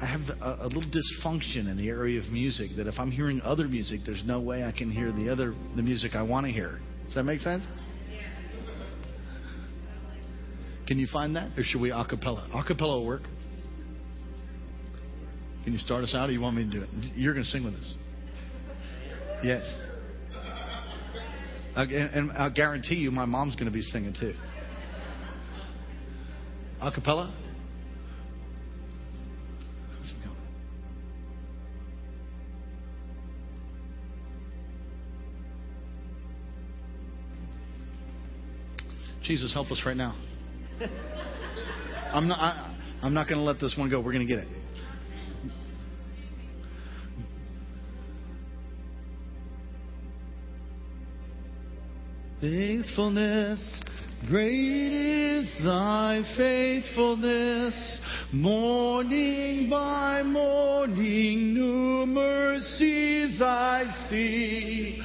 [0.01, 3.41] I have a, a little dysfunction in the area of music that if I'm hearing
[3.41, 6.51] other music, there's no way I can hear the other the music I want to
[6.51, 6.79] hear.
[7.05, 7.65] Does that make sense?
[10.87, 12.49] Can you find that, or should we acapella?
[12.51, 13.23] Acapella will work.
[15.63, 16.89] Can you start us out, or you want me to do it?
[17.15, 17.93] You're going to sing with us.
[19.43, 19.81] Yes.
[21.75, 24.33] I- And I'll guarantee you, my mom's going to be singing too.
[26.83, 27.31] Acapella.
[29.99, 30.13] Let's.
[39.23, 40.15] Jesus, help us right now.
[42.13, 42.39] I'm not.
[42.39, 43.99] I, I'm not going to let this one go.
[43.99, 44.47] We're going to get it.
[52.41, 53.81] Faithfulness,
[54.27, 57.99] great is thy faithfulness.
[58.31, 65.01] Morning by morning, new mercies I see.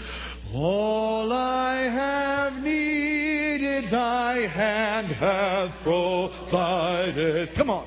[0.54, 7.50] All I have needed, thy hand hath provided.
[7.56, 7.86] Come on.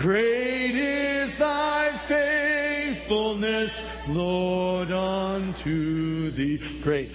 [0.00, 3.70] Great is thy faithfulness,
[4.08, 6.80] Lord, unto thee.
[6.82, 7.10] Great.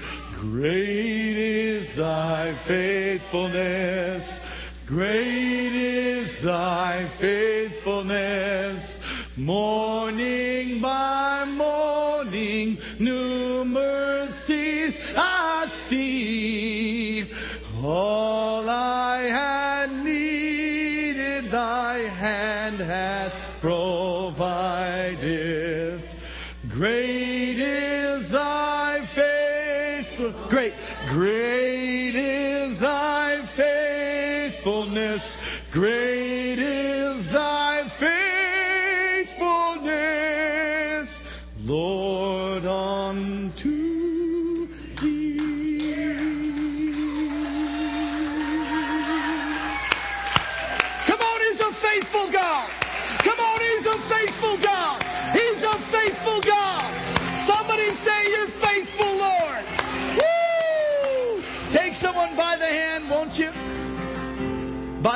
[0.51, 4.39] Great is thy faithfulness.
[4.87, 8.99] Great is thy faithfulness.
[9.37, 11.44] Morning by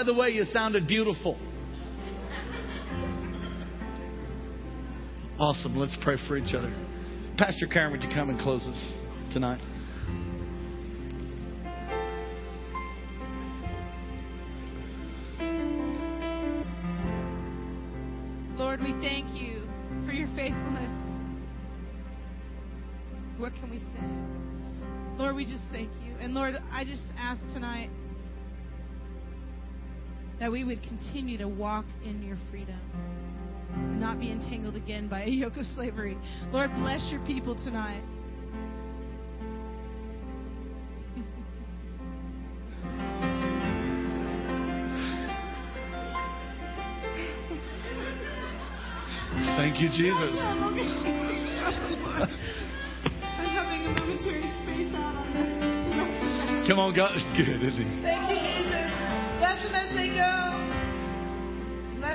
[0.10, 1.38] the way, you sounded beautiful.
[5.38, 5.78] Awesome.
[5.78, 6.74] Let's pray for each other.
[7.38, 8.94] Pastor Karen, would you come and close us
[9.32, 9.62] tonight?
[31.10, 32.80] Continue to walk in your freedom
[33.74, 36.16] and not be entangled again by a yoke of slavery.
[36.52, 38.04] Lord, bless your people tonight.
[49.58, 50.14] Thank you, Jesus.
[50.14, 50.68] I'm
[53.48, 56.68] having a momentary space out on this.
[56.70, 57.18] Come on, God.
[57.36, 58.39] Good, isn't he?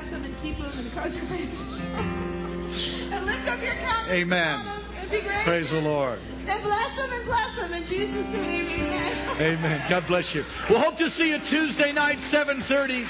[0.04, 3.08] Bless them and keep them and cause your face to shine.
[3.08, 4.60] And lift up your countenance Amen.
[5.00, 5.48] and be gracious.
[5.48, 6.18] Praise the Lord.
[6.20, 8.84] And bless them and bless them in Jesus' name.
[8.84, 9.64] Amen.
[9.64, 9.78] Amen.
[9.88, 10.44] God bless you.
[10.68, 13.08] We'll hope to see you Tuesday night, 7:30.